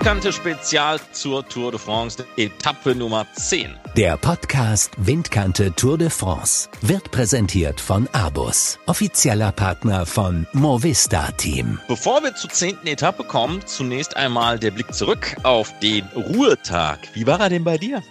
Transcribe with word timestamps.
Windkante 0.00 0.32
Spezial 0.32 0.98
zur 1.12 1.46
Tour 1.46 1.72
de 1.72 1.78
France, 1.78 2.24
Etappe 2.38 2.94
Nummer 2.94 3.26
10. 3.34 3.76
Der 3.98 4.16
Podcast 4.16 4.92
Windkante 4.96 5.74
Tour 5.76 5.98
de 5.98 6.08
France 6.08 6.70
wird 6.80 7.10
präsentiert 7.10 7.82
von 7.82 8.08
Abus, 8.12 8.78
offizieller 8.86 9.52
Partner 9.52 10.06
von 10.06 10.46
Movista 10.54 11.30
Team. 11.32 11.78
Bevor 11.86 12.22
wir 12.22 12.34
zur 12.34 12.48
zehnten 12.48 12.86
Etappe 12.86 13.24
kommen, 13.24 13.60
zunächst 13.66 14.16
einmal 14.16 14.58
der 14.58 14.70
Blick 14.70 14.94
zurück 14.94 15.36
auf 15.42 15.78
den 15.80 16.06
Ruhetag. 16.16 17.00
Wie 17.12 17.26
war 17.26 17.38
er 17.38 17.50
denn 17.50 17.64
bei 17.64 17.76
dir? 17.76 18.02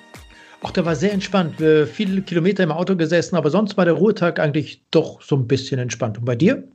Ach, 0.61 0.71
der 0.71 0.85
war 0.85 0.95
sehr 0.95 1.13
entspannt. 1.13 1.59
Wir 1.59 1.87
viele 1.87 2.21
Kilometer 2.21 2.63
im 2.63 2.71
Auto 2.71 2.95
gesessen, 2.95 3.35
aber 3.37 3.49
sonst 3.49 3.77
war 3.77 3.85
der 3.85 3.93
Ruhetag 3.93 4.39
eigentlich 4.39 4.81
doch 4.91 5.21
so 5.21 5.37
ein 5.37 5.47
bisschen 5.47 5.79
entspannt. 5.79 6.17
Und 6.17 6.25
bei 6.25 6.35
dir? 6.35 6.67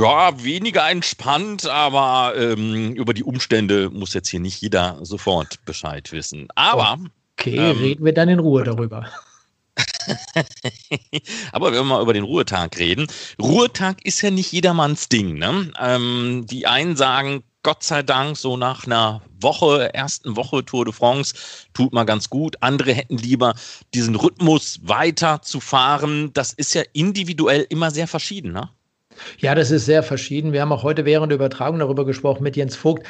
Ja, 0.00 0.42
weniger 0.42 0.88
entspannt, 0.88 1.66
aber 1.66 2.34
ähm, 2.36 2.94
über 2.94 3.12
die 3.12 3.24
Umstände 3.24 3.90
muss 3.90 4.14
jetzt 4.14 4.28
hier 4.28 4.40
nicht 4.40 4.60
jeder 4.60 4.98
sofort 5.02 5.64
Bescheid 5.64 6.12
wissen. 6.12 6.46
Aber. 6.54 6.98
Okay, 7.38 7.56
ähm, 7.56 7.76
reden 7.78 8.04
wir 8.04 8.12
dann 8.12 8.28
in 8.28 8.38
Ruhe 8.38 8.62
darüber. 8.62 9.08
Aber 11.52 11.68
wenn 11.68 11.78
wir 11.78 11.84
mal 11.84 12.02
über 12.02 12.12
den 12.12 12.24
Ruhetag 12.24 12.78
reden, 12.78 13.06
Ruhetag 13.40 14.04
ist 14.04 14.20
ja 14.20 14.30
nicht 14.30 14.52
jedermanns 14.52 15.08
Ding. 15.08 15.38
Ne? 15.38 15.72
Ähm, 15.80 16.44
die 16.48 16.66
einen 16.66 16.96
sagen, 16.96 17.42
Gott 17.64 17.84
sei 17.84 18.02
Dank, 18.02 18.36
so 18.36 18.56
nach 18.56 18.86
einer 18.86 19.22
Woche, 19.40 19.94
ersten 19.94 20.36
Woche 20.36 20.64
Tour 20.64 20.84
de 20.84 20.92
France, 20.92 21.34
tut 21.74 21.92
mal 21.92 22.02
ganz 22.02 22.28
gut. 22.28 22.56
Andere 22.60 22.92
hätten 22.92 23.18
lieber 23.18 23.54
diesen 23.94 24.16
Rhythmus 24.16 24.80
weiter 24.82 25.42
zu 25.42 25.60
fahren. 25.60 26.32
Das 26.32 26.52
ist 26.52 26.74
ja 26.74 26.82
individuell 26.92 27.64
immer 27.68 27.92
sehr 27.92 28.08
verschieden, 28.08 28.52
ne? 28.52 28.68
Ja, 29.38 29.54
das 29.54 29.70
ist 29.70 29.84
sehr 29.84 30.02
verschieden. 30.02 30.52
Wir 30.52 30.62
haben 30.62 30.72
auch 30.72 30.82
heute 30.82 31.04
während 31.04 31.30
der 31.30 31.36
Übertragung 31.36 31.78
darüber 31.78 32.04
gesprochen 32.04 32.42
mit 32.42 32.56
Jens 32.56 32.74
Vogt. 32.74 33.06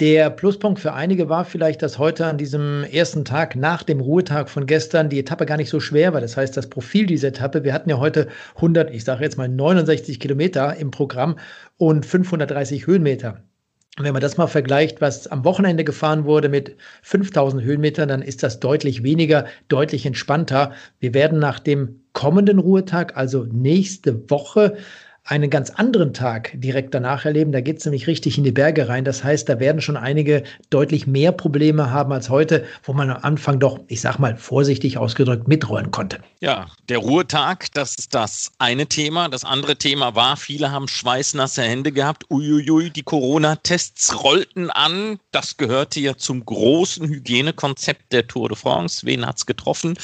Der 0.00 0.28
Pluspunkt 0.28 0.80
für 0.80 0.92
einige 0.92 1.28
war 1.28 1.44
vielleicht, 1.44 1.80
dass 1.80 1.98
heute 1.98 2.26
an 2.26 2.36
diesem 2.36 2.84
ersten 2.84 3.24
Tag 3.24 3.54
nach 3.54 3.84
dem 3.84 4.00
Ruhetag 4.00 4.50
von 4.50 4.66
gestern 4.66 5.08
die 5.08 5.20
Etappe 5.20 5.46
gar 5.46 5.56
nicht 5.56 5.70
so 5.70 5.78
schwer 5.80 6.12
war. 6.12 6.20
Das 6.20 6.36
heißt, 6.36 6.56
das 6.56 6.68
Profil 6.68 7.06
dieser 7.06 7.28
Etappe, 7.28 7.64
wir 7.64 7.72
hatten 7.72 7.88
ja 7.88 7.98
heute 7.98 8.28
100, 8.56 8.90
ich 8.90 9.04
sage 9.04 9.22
jetzt 9.22 9.38
mal 9.38 9.48
69 9.48 10.18
Kilometer 10.20 10.76
im 10.76 10.90
Programm 10.90 11.38
und 11.78 12.04
530 12.04 12.86
Höhenmeter. 12.86 13.44
Wenn 13.96 14.12
man 14.12 14.22
das 14.22 14.36
mal 14.36 14.48
vergleicht, 14.48 15.00
was 15.00 15.28
am 15.28 15.44
Wochenende 15.44 15.84
gefahren 15.84 16.24
wurde 16.24 16.48
mit 16.48 16.76
5000 17.02 17.62
Höhenmetern, 17.62 18.08
dann 18.08 18.22
ist 18.22 18.42
das 18.42 18.58
deutlich 18.58 19.04
weniger, 19.04 19.46
deutlich 19.68 20.04
entspannter. 20.04 20.72
Wir 20.98 21.14
werden 21.14 21.38
nach 21.38 21.60
dem 21.60 22.00
kommenden 22.12 22.58
Ruhetag, 22.58 23.16
also 23.16 23.44
nächste 23.44 24.28
Woche, 24.30 24.76
einen 25.26 25.48
ganz 25.48 25.70
anderen 25.70 26.12
Tag 26.12 26.52
direkt 26.54 26.92
danach 26.92 27.24
erleben. 27.24 27.50
Da 27.50 27.62
geht 27.62 27.78
es 27.78 27.84
nämlich 27.86 28.06
richtig 28.06 28.36
in 28.36 28.44
die 28.44 28.52
Berge 28.52 28.88
rein. 28.88 29.04
Das 29.04 29.24
heißt, 29.24 29.48
da 29.48 29.58
werden 29.58 29.80
schon 29.80 29.96
einige 29.96 30.42
deutlich 30.68 31.06
mehr 31.06 31.32
Probleme 31.32 31.90
haben 31.90 32.12
als 32.12 32.28
heute, 32.28 32.64
wo 32.82 32.92
man 32.92 33.08
am 33.08 33.22
Anfang 33.22 33.58
doch, 33.58 33.80
ich 33.88 34.02
sag 34.02 34.18
mal 34.18 34.36
vorsichtig 34.36 34.98
ausgedrückt, 34.98 35.48
mitrollen 35.48 35.90
konnte. 35.90 36.18
Ja, 36.40 36.66
der 36.90 36.98
Ruhetag, 36.98 37.72
das 37.72 37.94
ist 37.94 38.14
das 38.14 38.52
eine 38.58 38.86
Thema. 38.86 39.30
Das 39.30 39.44
andere 39.44 39.76
Thema 39.76 40.14
war, 40.14 40.36
viele 40.36 40.70
haben 40.70 40.88
schweißnasse 40.88 41.62
Hände 41.62 41.90
gehabt. 41.90 42.26
Uiuiui, 42.30 42.90
die 42.90 43.02
Corona-Tests 43.02 44.22
rollten 44.22 44.68
an. 44.68 45.18
Das 45.30 45.56
gehörte 45.56 46.00
ja 46.00 46.18
zum 46.18 46.44
großen 46.44 47.08
Hygienekonzept 47.08 48.12
der 48.12 48.26
Tour 48.26 48.50
de 48.50 48.58
France. 48.58 49.06
Wen 49.06 49.24
hat 49.24 49.38
es 49.38 49.46
getroffen? 49.46 49.94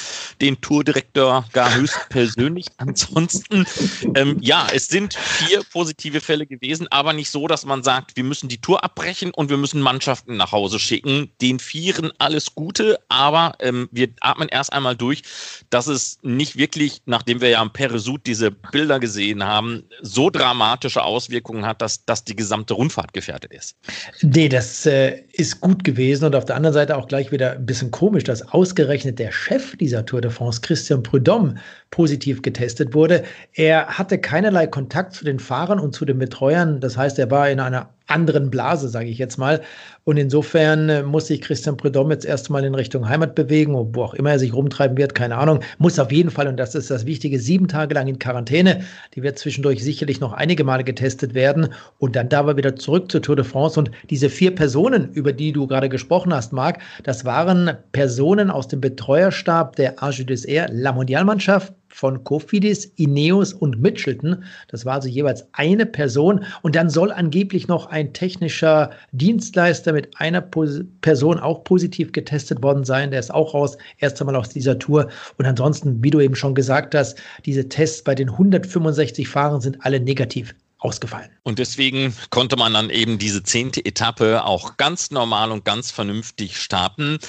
Den 0.41 0.59
Tourdirektor 0.61 1.45
gar 1.53 1.75
höchstpersönlich. 1.75 2.65
Ansonsten, 2.77 3.67
ähm, 4.15 4.37
ja, 4.41 4.67
es 4.73 4.87
sind 4.87 5.10
sind 5.11 5.23
vier 5.23 5.63
positive 5.71 6.21
Fälle 6.21 6.45
gewesen, 6.45 6.87
aber 6.89 7.13
nicht 7.13 7.29
so, 7.29 7.47
dass 7.47 7.65
man 7.65 7.83
sagt, 7.83 8.15
wir 8.15 8.23
müssen 8.23 8.49
die 8.49 8.59
Tour 8.59 8.83
abbrechen 8.83 9.31
und 9.31 9.49
wir 9.49 9.57
müssen 9.57 9.81
Mannschaften 9.81 10.37
nach 10.37 10.51
Hause 10.51 10.79
schicken. 10.79 11.31
Den 11.41 11.59
Vieren 11.59 12.11
alles 12.19 12.55
Gute, 12.55 12.99
aber 13.09 13.53
ähm, 13.59 13.89
wir 13.91 14.09
atmen 14.21 14.49
erst 14.49 14.73
einmal 14.73 14.95
durch, 14.95 15.23
dass 15.69 15.87
es 15.87 16.19
nicht 16.21 16.57
wirklich, 16.57 17.01
nachdem 17.05 17.41
wir 17.41 17.49
ja 17.49 17.61
am 17.61 17.73
Peresud 17.73 18.25
diese 18.25 18.51
Bilder 18.51 18.99
gesehen 18.99 19.43
haben, 19.43 19.83
so 20.01 20.29
dramatische 20.29 21.03
Auswirkungen 21.03 21.65
hat, 21.65 21.81
dass, 21.81 22.05
dass 22.05 22.23
die 22.23 22.35
gesamte 22.35 22.73
Rundfahrt 22.73 23.13
gefährdet 23.13 23.53
ist. 23.53 23.75
Nee, 24.21 24.49
das 24.49 24.85
äh, 24.85 25.23
ist 25.41 25.59
gut 25.59 25.83
gewesen 25.83 26.25
und 26.25 26.35
auf 26.35 26.45
der 26.45 26.55
anderen 26.55 26.73
Seite 26.73 26.95
auch 26.95 27.07
gleich 27.07 27.31
wieder 27.31 27.53
ein 27.53 27.65
bisschen 27.65 27.91
komisch, 27.91 28.23
dass 28.23 28.47
ausgerechnet 28.53 29.19
der 29.19 29.31
Chef 29.31 29.75
dieser 29.75 30.05
Tour 30.05 30.21
de 30.21 30.31
France, 30.31 30.61
Christian 30.61 31.03
Prudhomme, 31.03 31.55
positiv 31.89 32.41
getestet 32.41 32.93
wurde. 32.93 33.23
Er 33.53 33.87
hatte 33.87 34.19
keinerlei 34.19 34.67
Kontakt 34.67 35.13
zu 35.13 35.25
den 35.25 35.39
Fahrern 35.39 35.79
und 35.79 35.93
zu 35.93 36.05
den 36.05 36.19
Betreuern. 36.19 36.79
Das 36.79 36.95
heißt, 36.95 37.19
er 37.19 37.31
war 37.31 37.49
in 37.49 37.59
einer 37.59 37.89
anderen 38.11 38.49
Blase, 38.49 38.89
sage 38.89 39.09
ich 39.09 39.17
jetzt 39.17 39.37
mal. 39.37 39.61
Und 40.03 40.17
insofern 40.17 40.89
äh, 40.89 41.03
muss 41.03 41.27
sich 41.27 41.41
Christian 41.41 41.77
Prudhomme 41.77 42.13
jetzt 42.13 42.25
erstmal 42.25 42.65
in 42.65 42.73
Richtung 42.73 43.07
Heimat 43.07 43.35
bewegen, 43.35 43.73
wo 43.75 44.03
auch 44.03 44.13
immer 44.15 44.31
er 44.31 44.39
sich 44.39 44.53
rumtreiben 44.53 44.97
wird, 44.97 45.13
keine 45.13 45.37
Ahnung. 45.37 45.59
Muss 45.77 45.99
auf 45.99 46.11
jeden 46.11 46.31
Fall, 46.31 46.47
und 46.47 46.57
das 46.57 46.73
ist 46.73 46.89
das 46.89 47.05
Wichtige, 47.05 47.39
sieben 47.39 47.67
Tage 47.67 47.93
lang 47.93 48.07
in 48.07 48.17
Quarantäne. 48.17 48.81
Die 49.13 49.21
wird 49.21 49.37
zwischendurch 49.37 49.83
sicherlich 49.83 50.19
noch 50.19 50.33
einige 50.33 50.63
Male 50.63 50.83
getestet 50.83 51.33
werden. 51.33 51.69
Und 51.99 52.15
dann 52.15 52.29
da 52.29 52.47
wir 52.47 52.57
wieder 52.57 52.75
zurück 52.75 53.11
zur 53.11 53.21
Tour 53.21 53.35
de 53.35 53.45
France. 53.45 53.79
Und 53.79 53.91
diese 54.09 54.29
vier 54.29 54.55
Personen, 54.55 55.11
über 55.13 55.33
die 55.33 55.51
du 55.51 55.67
gerade 55.67 55.89
gesprochen 55.89 56.33
hast, 56.33 56.51
Marc, 56.51 56.79
das 57.03 57.25
waren 57.25 57.71
Personen 57.91 58.49
aus 58.49 58.67
dem 58.67 58.81
Betreuerstab 58.81 59.75
der 59.75 59.95
des 60.01 60.45
Air, 60.45 60.67
La 60.71 60.91
Mondialmannschaft, 60.91 61.73
von 61.91 62.23
Cofidis, 62.23 62.85
Ineos 62.95 63.53
und 63.53 63.81
Mitchelton. 63.81 64.43
Das 64.67 64.85
war 64.85 64.95
also 64.95 65.07
jeweils 65.07 65.45
eine 65.53 65.85
Person. 65.85 66.45
Und 66.61 66.75
dann 66.75 66.89
soll 66.89 67.11
angeblich 67.11 67.67
noch 67.67 67.87
ein 67.87 68.13
technischer 68.13 68.91
Dienstleister 69.11 69.93
mit 69.93 70.09
einer 70.17 70.41
Person 70.41 71.39
auch 71.39 71.63
positiv 71.63 72.11
getestet 72.11 72.63
worden 72.63 72.83
sein. 72.83 73.11
Der 73.11 73.19
ist 73.19 73.33
auch 73.33 73.53
raus, 73.53 73.77
erst 73.99 74.19
einmal 74.21 74.35
aus 74.35 74.49
dieser 74.49 74.79
Tour. 74.79 75.09
Und 75.37 75.45
ansonsten, 75.45 76.03
wie 76.03 76.09
du 76.09 76.19
eben 76.19 76.35
schon 76.35 76.55
gesagt 76.55 76.95
hast, 76.95 77.21
diese 77.45 77.69
Tests 77.69 78.03
bei 78.03 78.15
den 78.15 78.29
165 78.29 79.27
Fahrern 79.27 79.61
sind 79.61 79.85
alle 79.85 79.99
negativ 79.99 80.55
ausgefallen. 80.81 81.29
Und 81.43 81.59
deswegen 81.59 82.15
konnte 82.31 82.57
man 82.57 82.73
dann 82.73 82.89
eben 82.89 83.19
diese 83.19 83.43
zehnte 83.43 83.85
Etappe 83.85 84.43
auch 84.43 84.77
ganz 84.77 85.11
normal 85.11 85.51
und 85.51 85.63
ganz 85.63 85.91
vernünftig 85.91 86.57
starten. 86.57 87.19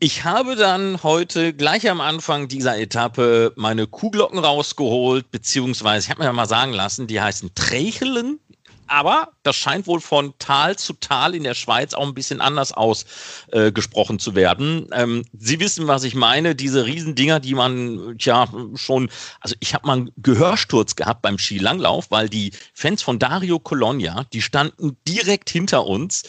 Ich 0.00 0.24
habe 0.24 0.56
dann 0.56 1.02
heute 1.02 1.52
gleich 1.52 1.88
am 1.90 2.00
Anfang 2.00 2.48
dieser 2.48 2.78
Etappe 2.78 3.52
meine 3.56 3.86
Kuhglocken 3.86 4.38
rausgeholt, 4.38 5.30
beziehungsweise 5.30 6.06
ich 6.06 6.10
habe 6.10 6.24
mir 6.24 6.32
mal 6.32 6.48
sagen 6.48 6.72
lassen, 6.72 7.06
die 7.06 7.20
heißen 7.20 7.54
Trächelen 7.54 8.40
aber 8.86 9.28
das 9.42 9.56
scheint 9.56 9.86
wohl 9.86 10.00
von 10.00 10.34
Tal 10.38 10.76
zu 10.76 10.92
Tal 10.94 11.34
in 11.34 11.44
der 11.44 11.54
Schweiz 11.54 11.94
auch 11.94 12.06
ein 12.06 12.14
bisschen 12.14 12.40
anders 12.40 12.72
ausgesprochen 12.72 14.16
äh, 14.16 14.18
zu 14.18 14.34
werden. 14.34 14.88
Ähm, 14.92 15.24
Sie 15.32 15.60
wissen, 15.60 15.86
was 15.86 16.04
ich 16.04 16.14
meine. 16.14 16.54
Diese 16.54 16.84
Riesendinger, 16.84 17.40
die 17.40 17.54
man 17.54 18.16
ja 18.18 18.46
schon, 18.74 19.10
also 19.40 19.56
ich 19.60 19.74
habe 19.74 19.86
mal 19.86 19.96
einen 19.98 20.10
Gehörsturz 20.16 20.96
gehabt 20.96 21.22
beim 21.22 21.38
Skilanglauf, 21.38 22.10
weil 22.10 22.28
die 22.28 22.52
Fans 22.74 23.02
von 23.02 23.18
Dario 23.18 23.58
Colonia, 23.58 24.24
die 24.32 24.42
standen 24.42 24.96
direkt 25.06 25.50
hinter 25.50 25.86
uns 25.86 26.24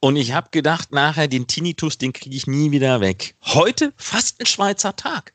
und 0.00 0.16
ich 0.16 0.32
habe 0.32 0.48
gedacht, 0.50 0.92
nachher 0.92 1.28
den 1.28 1.46
Tinnitus, 1.46 1.98
den 1.98 2.12
kriege 2.12 2.36
ich 2.36 2.46
nie 2.46 2.70
wieder 2.70 3.00
weg. 3.00 3.34
Heute 3.42 3.92
fast 3.96 4.40
ein 4.40 4.46
Schweizer 4.46 4.94
Tag. 4.94 5.32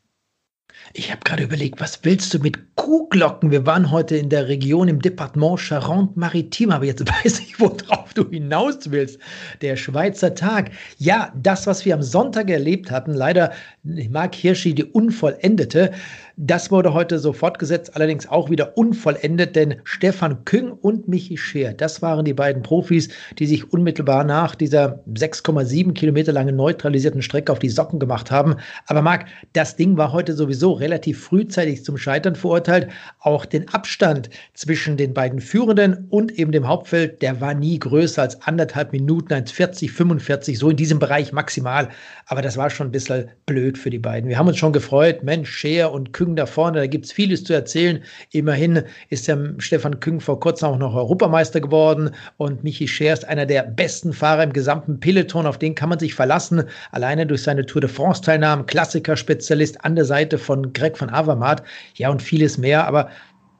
Ich 0.95 1.09
habe 1.09 1.21
gerade 1.23 1.41
überlegt, 1.41 1.81
was 1.81 1.99
willst 2.03 2.31
du 2.35 2.39
mit 2.39 2.75
Kuhglocken? 2.75 3.49
Wir 3.49 3.65
waren 3.65 3.89
heute 3.89 4.15
in 4.15 4.29
der 4.29 4.47
Region 4.47 4.87
im 4.87 5.01
Departement 5.01 5.59
Charente-Maritime, 5.59 6.75
aber 6.75 6.85
jetzt 6.85 7.03
weiß 7.25 7.39
ich, 7.39 7.59
worauf 7.59 8.13
du 8.13 8.29
hinaus 8.29 8.91
willst. 8.91 9.17
Der 9.61 9.75
Schweizer 9.75 10.35
Tag. 10.35 10.69
Ja, 10.99 11.33
das, 11.35 11.65
was 11.65 11.83
wir 11.83 11.95
am 11.95 12.03
Sonntag 12.03 12.51
erlebt 12.51 12.91
hatten, 12.91 13.15
leider 13.15 13.53
Mark 13.81 14.35
Hirschi, 14.35 14.75
die 14.75 14.83
unvollendete, 14.83 15.93
das 16.35 16.71
wurde 16.71 16.93
heute 16.93 17.19
so 17.19 17.31
fortgesetzt, 17.31 17.95
allerdings 17.95 18.27
auch 18.27 18.49
wieder 18.49 18.75
unvollendet, 18.75 19.55
denn 19.55 19.75
Stefan 19.83 20.43
Küng 20.45 20.71
und 20.71 21.07
Michi 21.07 21.37
Scheer, 21.37 21.73
das 21.73 22.01
waren 22.01 22.25
die 22.25 22.33
beiden 22.33 22.63
Profis, 22.63 23.09
die 23.37 23.45
sich 23.45 23.71
unmittelbar 23.71 24.23
nach 24.23 24.55
dieser 24.55 25.03
6,7 25.13 25.93
Kilometer 25.93 26.31
langen 26.31 26.55
neutralisierten 26.55 27.21
Strecke 27.21 27.51
auf 27.51 27.59
die 27.59 27.69
Socken 27.69 27.99
gemacht 27.99 28.31
haben. 28.31 28.55
Aber 28.87 29.03
Marc, 29.03 29.27
das 29.53 29.75
Ding 29.75 29.95
war 29.97 30.11
heute 30.11 30.33
sowieso 30.33 30.71
relativ 30.71 31.23
frühzeitig 31.23 31.85
zum 31.85 31.97
Scheitern 31.97 32.35
verurteilt. 32.35 32.87
Auch 33.19 33.45
den 33.45 33.69
Abstand 33.69 34.31
zwischen 34.55 34.97
den 34.97 35.13
beiden 35.13 35.39
Führenden 35.39 36.07
und 36.09 36.31
eben 36.39 36.51
dem 36.51 36.67
Hauptfeld, 36.67 37.21
der 37.21 37.41
war 37.41 37.53
nie 37.53 37.77
größer 37.77 38.23
als 38.23 38.41
anderthalb 38.41 38.91
Minuten, 38.91 39.33
1,40, 39.33 39.91
45, 39.91 40.57
so 40.57 40.71
in 40.71 40.77
diesem 40.77 40.97
Bereich 40.97 41.31
maximal. 41.31 41.89
Aber 42.25 42.41
das 42.41 42.57
war 42.57 42.71
schon 42.71 42.87
ein 42.87 42.91
bisschen 42.91 43.29
blöd 43.45 43.77
für 43.77 43.91
die 43.91 43.99
beiden. 43.99 44.29
Wir 44.29 44.39
haben 44.39 44.47
uns 44.47 44.57
schon 44.57 44.73
gefreut, 44.73 45.23
Mensch, 45.23 45.51
Scheer 45.51 45.91
und 45.91 46.11
Küng 46.11 46.22
Küng 46.23 46.37
da 46.37 46.45
vorne, 46.45 46.79
da 46.79 46.87
gibt 46.87 47.05
es 47.05 47.11
vieles 47.11 47.43
zu 47.43 47.53
erzählen. 47.53 48.01
Immerhin 48.31 48.83
ist 49.09 49.27
der 49.27 49.55
Stefan 49.57 49.99
Küng 49.99 50.21
vor 50.21 50.39
kurzem 50.39 50.69
auch 50.69 50.77
noch 50.77 50.95
Europameister 50.95 51.59
geworden 51.59 52.11
und 52.37 52.63
Michi 52.63 52.87
Scher 52.87 53.11
ist 53.11 53.27
einer 53.27 53.45
der 53.45 53.63
besten 53.63 54.13
Fahrer 54.13 54.43
im 54.43 54.53
gesamten 54.53 55.01
Peloton, 55.01 55.45
auf 55.45 55.57
den 55.57 55.75
kann 55.75 55.89
man 55.89 55.99
sich 55.99 56.15
verlassen, 56.15 56.63
alleine 56.91 57.27
durch 57.27 57.43
seine 57.43 57.65
Tour 57.65 57.81
de 57.81 57.89
France-Teilnahmen, 57.89 58.65
Klassikerspezialist 58.65 59.83
an 59.83 59.95
der 59.95 60.05
Seite 60.05 60.37
von 60.37 60.71
Greg 60.71 60.97
von 60.97 61.09
Avermaet, 61.09 61.61
ja 61.95 62.09
und 62.09 62.21
vieles 62.21 62.57
mehr, 62.57 62.87
aber 62.87 63.09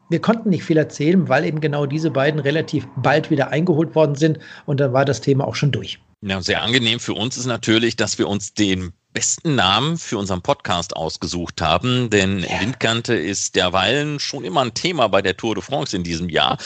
wir 0.10 0.22
konnten 0.22 0.50
nicht 0.50 0.64
viel 0.64 0.78
erzählen, 0.78 1.28
weil 1.28 1.44
eben 1.44 1.60
genau 1.60 1.86
diese 1.86 2.12
beiden 2.12 2.40
relativ 2.40 2.88
bald 2.98 3.30
wieder 3.30 3.50
eingeholt 3.50 3.94
worden 3.94 4.16
sind 4.16 4.40
und 4.66 4.80
dann 4.80 4.94
war 4.94 5.04
das 5.04 5.20
Thema 5.20 5.46
auch 5.46 5.56
schon 5.56 5.72
durch. 5.72 6.00
Ja, 6.22 6.42
sehr 6.42 6.62
angenehm 6.62 7.02
für 7.02 7.14
uns 7.14 7.36
ist 7.36 7.48
natürlich, 7.48 7.98
dass 7.98 8.18
wir 8.18 8.30
uns 8.30 8.54
den 8.54 8.94
besten 9.14 9.56
Namen 9.56 9.98
für 9.98 10.18
unseren 10.18 10.42
Podcast 10.42 10.96
ausgesucht 10.96 11.62
haben, 11.62 12.10
denn 12.10 12.40
ja. 12.40 12.60
Windkante 12.60 13.14
ist 13.14 13.56
derweilen 13.56 14.20
schon 14.20 14.44
immer 14.44 14.62
ein 14.62 14.74
Thema 14.74 15.08
bei 15.08 15.22
der 15.22 15.38
Tour 15.38 15.56
de 15.56 15.64
France 15.64 15.96
in 15.96 16.04
diesem 16.04 16.30
Jahr. 16.30 16.58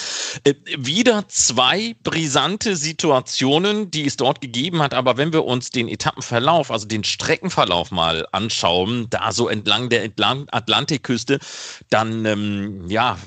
Äh, 0.43 0.53
wieder 0.77 1.27
zwei 1.27 1.95
brisante 2.03 2.75
Situationen, 2.75 3.91
die 3.91 4.05
es 4.05 4.17
dort 4.17 4.41
gegeben 4.41 4.81
hat, 4.81 4.93
aber 4.93 5.17
wenn 5.17 5.33
wir 5.33 5.45
uns 5.45 5.69
den 5.69 5.87
Etappenverlauf, 5.87 6.71
also 6.71 6.87
den 6.87 7.03
Streckenverlauf 7.03 7.91
mal 7.91 8.25
anschauen, 8.31 9.07
da 9.09 9.31
so 9.31 9.49
entlang 9.49 9.89
der 9.89 10.09
Atlantikküste, 10.51 11.39
dann 11.89 12.25
ähm, 12.25 12.89
ja, 12.89 13.17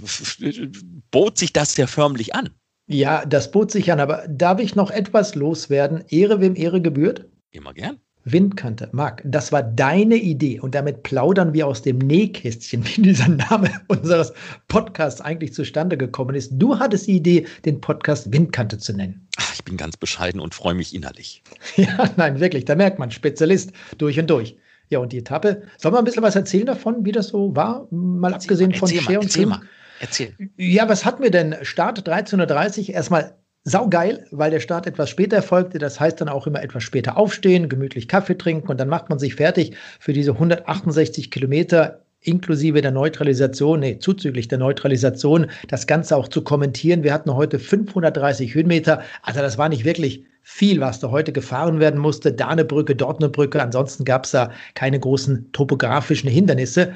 bot 1.11 1.39
sich 1.39 1.53
das 1.53 1.77
ja 1.77 1.87
förmlich 1.87 2.35
an. 2.35 2.51
Ja, 2.87 3.25
das 3.25 3.53
bot 3.53 3.71
sich 3.71 3.93
an, 3.93 4.01
aber 4.01 4.27
darf 4.29 4.59
ich 4.59 4.75
noch 4.75 4.91
etwas 4.91 5.37
loswerden? 5.37 6.05
Ehre 6.09 6.41
wem 6.41 6.57
Ehre 6.57 6.81
gebührt? 6.81 7.27
Immer 7.53 7.73
gern. 7.73 8.01
Windkante, 8.25 8.89
Marc, 8.93 9.23
das 9.25 9.51
war 9.51 9.63
deine 9.63 10.17
Idee 10.17 10.61
und 10.61 10.75
damit 10.75 11.03
plaudern 11.03 11.55
wir 11.55 11.67
aus 11.67 11.83
dem 11.83 11.99
Nähkästchen, 11.99 12.85
wie 12.97 13.03
dieser 13.03 13.29
Name 13.29 13.71
unseres 13.89 14.33
Podcasts 14.69 15.21
eigentlich 15.21 15.55
zustande 15.55 15.97
gekommen 15.97 16.35
ist. 16.35 16.53
Du 16.55 16.79
hattest 16.79 17.07
die 17.07 17.17
Idee, 17.17 17.47
den 17.65 17.81
Podcast 17.81 18.33
Windkante 18.33 18.79
zu 18.79 18.93
nennen. 18.93 19.27
Ach, 19.39 19.55
ich 19.55 19.65
bin 19.65 19.77
ganz 19.77 19.97
bescheiden 19.97 20.41
und 20.41 20.55
freue 20.55 20.75
mich 20.75 20.95
innerlich. 20.95 21.43
Ja, 21.77 22.11
nein, 22.17 22.41
wirklich, 22.41 22.65
da 22.65 22.75
merkt 22.75 22.99
man, 22.99 23.11
Spezialist 23.11 23.73
durch 23.97 24.19
und 24.19 24.29
durch. 24.29 24.57
Ja, 24.89 24.99
und 24.99 25.13
die 25.13 25.19
Etappe, 25.19 25.63
soll 25.79 25.93
man 25.93 26.01
ein 26.01 26.05
bisschen 26.05 26.23
was 26.23 26.37
erzählen 26.37 26.67
davon, 26.67 27.05
wie 27.05 27.13
das 27.13 27.29
so 27.29 27.55
war? 27.55 27.87
Mal 27.91 28.33
erzähl 28.33 28.45
abgesehen 28.45 28.71
mal, 28.73 28.79
von 28.79 28.89
Share 28.89 29.19
und 29.19 29.25
erzähl 29.25 29.43
Film? 29.43 29.49
Mal. 29.51 29.61
Erzähl. 30.01 30.35
Ja, 30.57 30.89
was 30.89 31.05
hatten 31.05 31.23
wir 31.23 31.31
denn? 31.31 31.57
Start 31.63 32.07
13.30 32.09 32.89
Uhr. 32.89 32.95
Erstmal 32.95 33.35
saugeil, 33.65 34.27
weil 34.31 34.51
der 34.51 34.61
Start 34.61 34.87
etwas 34.87 35.11
später 35.11 35.37
erfolgte. 35.37 35.79
Das 35.79 36.01
heißt 36.01 36.21
dann 36.21 36.29
auch 36.29 36.47
immer 36.47 36.63
etwas 36.63 36.83
später 36.83 37.17
aufstehen, 37.17 37.69
gemütlich 37.69 38.09
Kaffee 38.09 38.37
trinken 38.37 38.69
und 38.69 38.81
dann 38.81 38.89
macht 38.89 39.11
man 39.11 39.19
sich 39.19 39.35
fertig 39.35 39.77
für 39.99 40.13
diese 40.13 40.33
168 40.33 41.31
Kilometer 41.31 42.03
inklusive 42.23 42.83
der 42.83 42.91
Neutralisation, 42.91 43.81
nee, 43.81 43.99
zuzüglich 43.99 44.49
der 44.49 44.59
Neutralisation, 44.59 45.47
das 45.69 45.87
Ganze 45.87 46.17
auch 46.17 46.29
zu 46.29 46.43
kommentieren. 46.43 47.03
Wir 47.03 47.15
hatten 47.15 47.35
heute 47.35 47.59
530 47.59 48.55
Höhenmeter. 48.55 49.03
Also 49.23 49.41
das 49.41 49.57
war 49.57 49.69
nicht 49.69 49.85
wirklich 49.85 50.25
viel, 50.43 50.81
was 50.81 51.01
da 51.01 51.11
heute 51.11 51.33
gefahren 51.33 51.81
werden 51.81 51.99
musste. 51.99 52.33
Da 52.33 52.49
eine 52.49 52.65
Brücke, 52.65 52.95
dort 52.95 53.23
eine 53.23 53.31
Brücke. 53.31 53.63
Ansonsten 53.63 54.05
gab 54.05 54.25
es 54.25 54.33
da 54.33 54.51
keine 54.75 55.01
großen 55.01 55.51
topografischen 55.53 56.29
Hindernisse. 56.29 56.93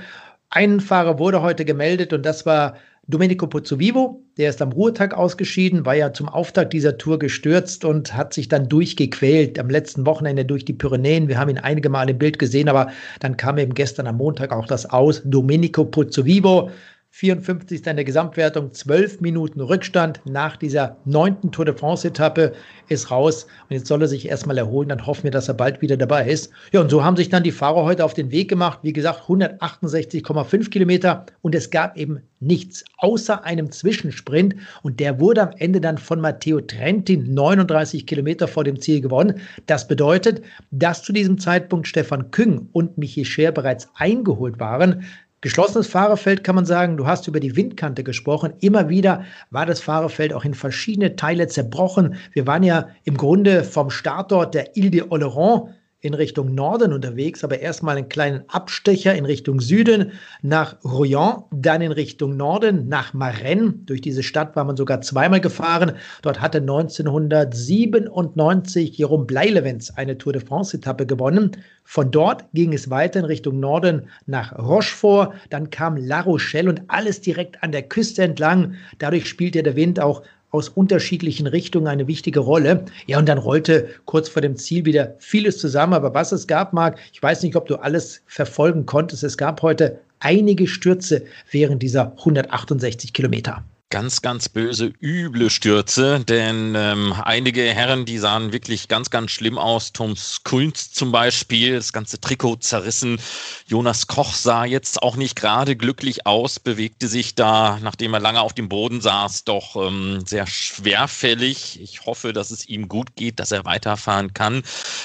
Ein 0.50 0.80
Fahrer 0.80 1.18
wurde 1.18 1.40
heute 1.40 1.64
gemeldet 1.64 2.12
und 2.12 2.24
das 2.24 2.44
war 2.44 2.74
Domenico 3.06 3.46
Pozzovivo, 3.46 4.22
der 4.38 4.48
ist 4.48 4.62
am 4.62 4.72
Ruhetag 4.72 5.12
ausgeschieden, 5.12 5.84
war 5.84 5.94
ja 5.94 6.14
zum 6.14 6.26
Auftakt 6.26 6.72
dieser 6.72 6.96
Tour 6.96 7.18
gestürzt 7.18 7.84
und 7.84 8.16
hat 8.16 8.32
sich 8.32 8.48
dann 8.48 8.66
durchgequält 8.66 9.58
am 9.58 9.68
letzten 9.68 10.06
Wochenende 10.06 10.46
durch 10.46 10.64
die 10.64 10.72
Pyrenäen. 10.72 11.28
Wir 11.28 11.38
haben 11.38 11.50
ihn 11.50 11.58
einige 11.58 11.90
Mal 11.90 12.08
im 12.08 12.16
Bild 12.16 12.38
gesehen, 12.38 12.66
aber 12.68 12.90
dann 13.20 13.36
kam 13.36 13.58
eben 13.58 13.74
gestern 13.74 14.06
am 14.06 14.16
Montag 14.16 14.52
auch 14.52 14.66
das 14.66 14.86
aus. 14.88 15.20
Domenico 15.24 15.84
Pozzovivo 15.84 16.70
54. 17.16 17.86
in 17.86 17.94
der 17.94 18.04
Gesamtwertung, 18.04 18.72
12 18.72 19.20
Minuten 19.20 19.60
Rückstand 19.60 20.20
nach 20.24 20.56
dieser 20.56 20.96
neunten 21.04 21.52
Tour 21.52 21.64
de 21.64 21.76
France-Etappe 21.76 22.54
ist 22.88 23.12
raus. 23.12 23.46
Und 23.70 23.76
jetzt 23.76 23.86
soll 23.86 24.02
er 24.02 24.08
sich 24.08 24.28
erstmal 24.28 24.58
erholen. 24.58 24.88
Dann 24.88 25.06
hoffen 25.06 25.22
wir, 25.22 25.30
dass 25.30 25.46
er 25.46 25.54
bald 25.54 25.80
wieder 25.80 25.96
dabei 25.96 26.28
ist. 26.28 26.50
Ja, 26.72 26.80
und 26.80 26.90
so 26.90 27.04
haben 27.04 27.16
sich 27.16 27.28
dann 27.28 27.44
die 27.44 27.52
Fahrer 27.52 27.84
heute 27.84 28.04
auf 28.04 28.14
den 28.14 28.32
Weg 28.32 28.48
gemacht. 28.48 28.80
Wie 28.82 28.92
gesagt, 28.92 29.28
168,5 29.28 30.70
Kilometer. 30.70 31.26
Und 31.40 31.54
es 31.54 31.70
gab 31.70 31.96
eben 31.96 32.20
nichts 32.40 32.84
außer 32.98 33.44
einem 33.44 33.70
Zwischensprint. 33.70 34.56
Und 34.82 34.98
der 34.98 35.20
wurde 35.20 35.42
am 35.42 35.54
Ende 35.58 35.80
dann 35.80 35.98
von 35.98 36.20
Matteo 36.20 36.60
Trentin 36.62 37.32
39 37.32 38.08
Kilometer 38.08 38.48
vor 38.48 38.64
dem 38.64 38.80
Ziel 38.80 39.00
gewonnen. 39.00 39.40
Das 39.66 39.86
bedeutet, 39.86 40.42
dass 40.72 41.04
zu 41.04 41.12
diesem 41.12 41.38
Zeitpunkt 41.38 41.86
Stefan 41.86 42.32
Küng 42.32 42.68
und 42.72 42.98
Michi 42.98 43.24
Scher 43.24 43.52
bereits 43.52 43.88
eingeholt 43.94 44.58
waren. 44.58 45.04
Geschlossenes 45.44 45.88
Fahrerfeld 45.88 46.42
kann 46.42 46.54
man 46.54 46.64
sagen, 46.64 46.96
du 46.96 47.06
hast 47.06 47.28
über 47.28 47.38
die 47.38 47.54
Windkante 47.54 48.02
gesprochen. 48.02 48.54
Immer 48.60 48.88
wieder 48.88 49.24
war 49.50 49.66
das 49.66 49.78
Fahrerfeld 49.78 50.32
auch 50.32 50.46
in 50.46 50.54
verschiedene 50.54 51.16
Teile 51.16 51.48
zerbrochen. 51.48 52.14
Wir 52.32 52.46
waren 52.46 52.62
ja 52.62 52.88
im 53.04 53.18
Grunde 53.18 53.62
vom 53.62 53.90
Startort 53.90 54.54
der 54.54 54.74
Ile 54.74 54.90
de 54.90 55.02
Oleron 55.10 55.68
in 56.04 56.12
Richtung 56.12 56.54
Norden 56.54 56.92
unterwegs, 56.92 57.42
aber 57.44 57.60
erstmal 57.60 57.96
einen 57.96 58.10
kleinen 58.10 58.44
Abstecher 58.48 59.14
in 59.14 59.24
Richtung 59.24 59.60
Süden 59.60 60.12
nach 60.42 60.76
Royan, 60.84 61.44
dann 61.50 61.80
in 61.80 61.92
Richtung 61.92 62.36
Norden 62.36 62.88
nach 62.88 63.14
Marennes. 63.14 63.72
Durch 63.86 64.02
diese 64.02 64.22
Stadt 64.22 64.54
war 64.54 64.64
man 64.64 64.76
sogar 64.76 65.00
zweimal 65.00 65.40
gefahren. 65.40 65.92
Dort 66.20 66.42
hatte 66.42 66.58
1997 66.58 68.98
Jerome 68.98 69.24
Bleilewens 69.24 69.96
eine 69.96 70.18
Tour 70.18 70.34
de 70.34 70.44
France-Etappe 70.44 71.06
gewonnen. 71.06 71.52
Von 71.84 72.10
dort 72.10 72.44
ging 72.52 72.74
es 72.74 72.90
weiter 72.90 73.20
in 73.20 73.24
Richtung 73.24 73.58
Norden 73.58 74.02
nach 74.26 74.52
Rochefort. 74.58 75.32
Dann 75.48 75.70
kam 75.70 75.96
La 75.96 76.20
Rochelle 76.20 76.68
und 76.68 76.82
alles 76.88 77.22
direkt 77.22 77.62
an 77.62 77.72
der 77.72 77.84
Küste 77.84 78.24
entlang. 78.24 78.74
Dadurch 78.98 79.26
spielte 79.26 79.62
der 79.62 79.74
Wind 79.74 79.98
auch 79.98 80.20
aus 80.54 80.68
unterschiedlichen 80.68 81.48
Richtungen 81.48 81.88
eine 81.88 82.06
wichtige 82.06 82.38
Rolle. 82.38 82.84
Ja, 83.06 83.18
und 83.18 83.28
dann 83.28 83.38
rollte 83.38 83.88
kurz 84.04 84.28
vor 84.28 84.40
dem 84.40 84.56
Ziel 84.56 84.84
wieder 84.84 85.16
vieles 85.18 85.58
zusammen. 85.58 85.94
Aber 85.94 86.14
was 86.14 86.30
es 86.30 86.46
gab, 86.46 86.72
Marc, 86.72 86.96
ich 87.12 87.20
weiß 87.20 87.42
nicht, 87.42 87.56
ob 87.56 87.66
du 87.66 87.74
alles 87.76 88.22
verfolgen 88.26 88.86
konntest. 88.86 89.24
Es 89.24 89.36
gab 89.36 89.62
heute 89.62 89.98
einige 90.20 90.68
Stürze 90.68 91.24
während 91.50 91.82
dieser 91.82 92.12
168 92.18 93.12
Kilometer 93.12 93.64
ganz, 93.94 94.22
ganz 94.22 94.48
böse, 94.48 94.92
üble 95.00 95.50
Stürze, 95.50 96.18
denn 96.18 96.74
ähm, 96.76 97.14
einige 97.22 97.62
Herren, 97.62 98.04
die 98.04 98.18
sahen 98.18 98.52
wirklich 98.52 98.88
ganz, 98.88 99.08
ganz 99.08 99.30
schlimm 99.30 99.56
aus. 99.56 99.92
Tom 99.92 100.16
Skulns 100.16 100.90
zum 100.90 101.12
Beispiel, 101.12 101.76
das 101.76 101.92
ganze 101.92 102.20
Trikot 102.20 102.56
zerrissen. 102.56 103.20
Jonas 103.68 104.08
Koch 104.08 104.34
sah 104.34 104.64
jetzt 104.64 105.00
auch 105.00 105.14
nicht 105.14 105.36
gerade 105.36 105.76
glücklich 105.76 106.26
aus, 106.26 106.58
bewegte 106.58 107.06
sich 107.06 107.36
da, 107.36 107.78
nachdem 107.82 108.14
er 108.14 108.18
lange 108.18 108.40
auf 108.40 108.52
dem 108.52 108.68
Boden 108.68 109.00
saß, 109.00 109.44
doch 109.44 109.76
ähm, 109.76 110.24
sehr 110.26 110.48
schwerfällig. 110.48 111.80
Ich 111.80 112.04
hoffe, 112.04 112.32
dass 112.32 112.50
es 112.50 112.68
ihm 112.68 112.88
gut 112.88 113.14
geht, 113.14 113.38
dass 113.38 113.52
er 113.52 113.64
weiterfahren 113.64 114.34
kann. 114.34 114.64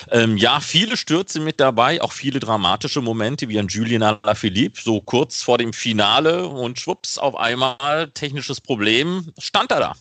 Ähm, 0.09 0.35
ja, 0.35 0.61
viele 0.61 0.97
Stürze 0.97 1.39
mit 1.39 1.59
dabei, 1.59 2.01
auch 2.01 2.11
viele 2.11 2.39
dramatische 2.39 3.01
Momente, 3.01 3.49
wie 3.49 3.59
an 3.59 3.67
Julien 3.67 4.01
Alaphilippe, 4.01 4.81
so 4.81 4.99
kurz 4.99 5.43
vor 5.43 5.59
dem 5.59 5.73
Finale 5.73 6.47
und 6.47 6.79
schwupps, 6.79 7.19
auf 7.19 7.35
einmal 7.35 8.09
technisches 8.15 8.59
Problem 8.59 8.78
Problem 8.79 9.25
stand 9.37 9.73
er 9.73 9.79
da. 9.81 9.95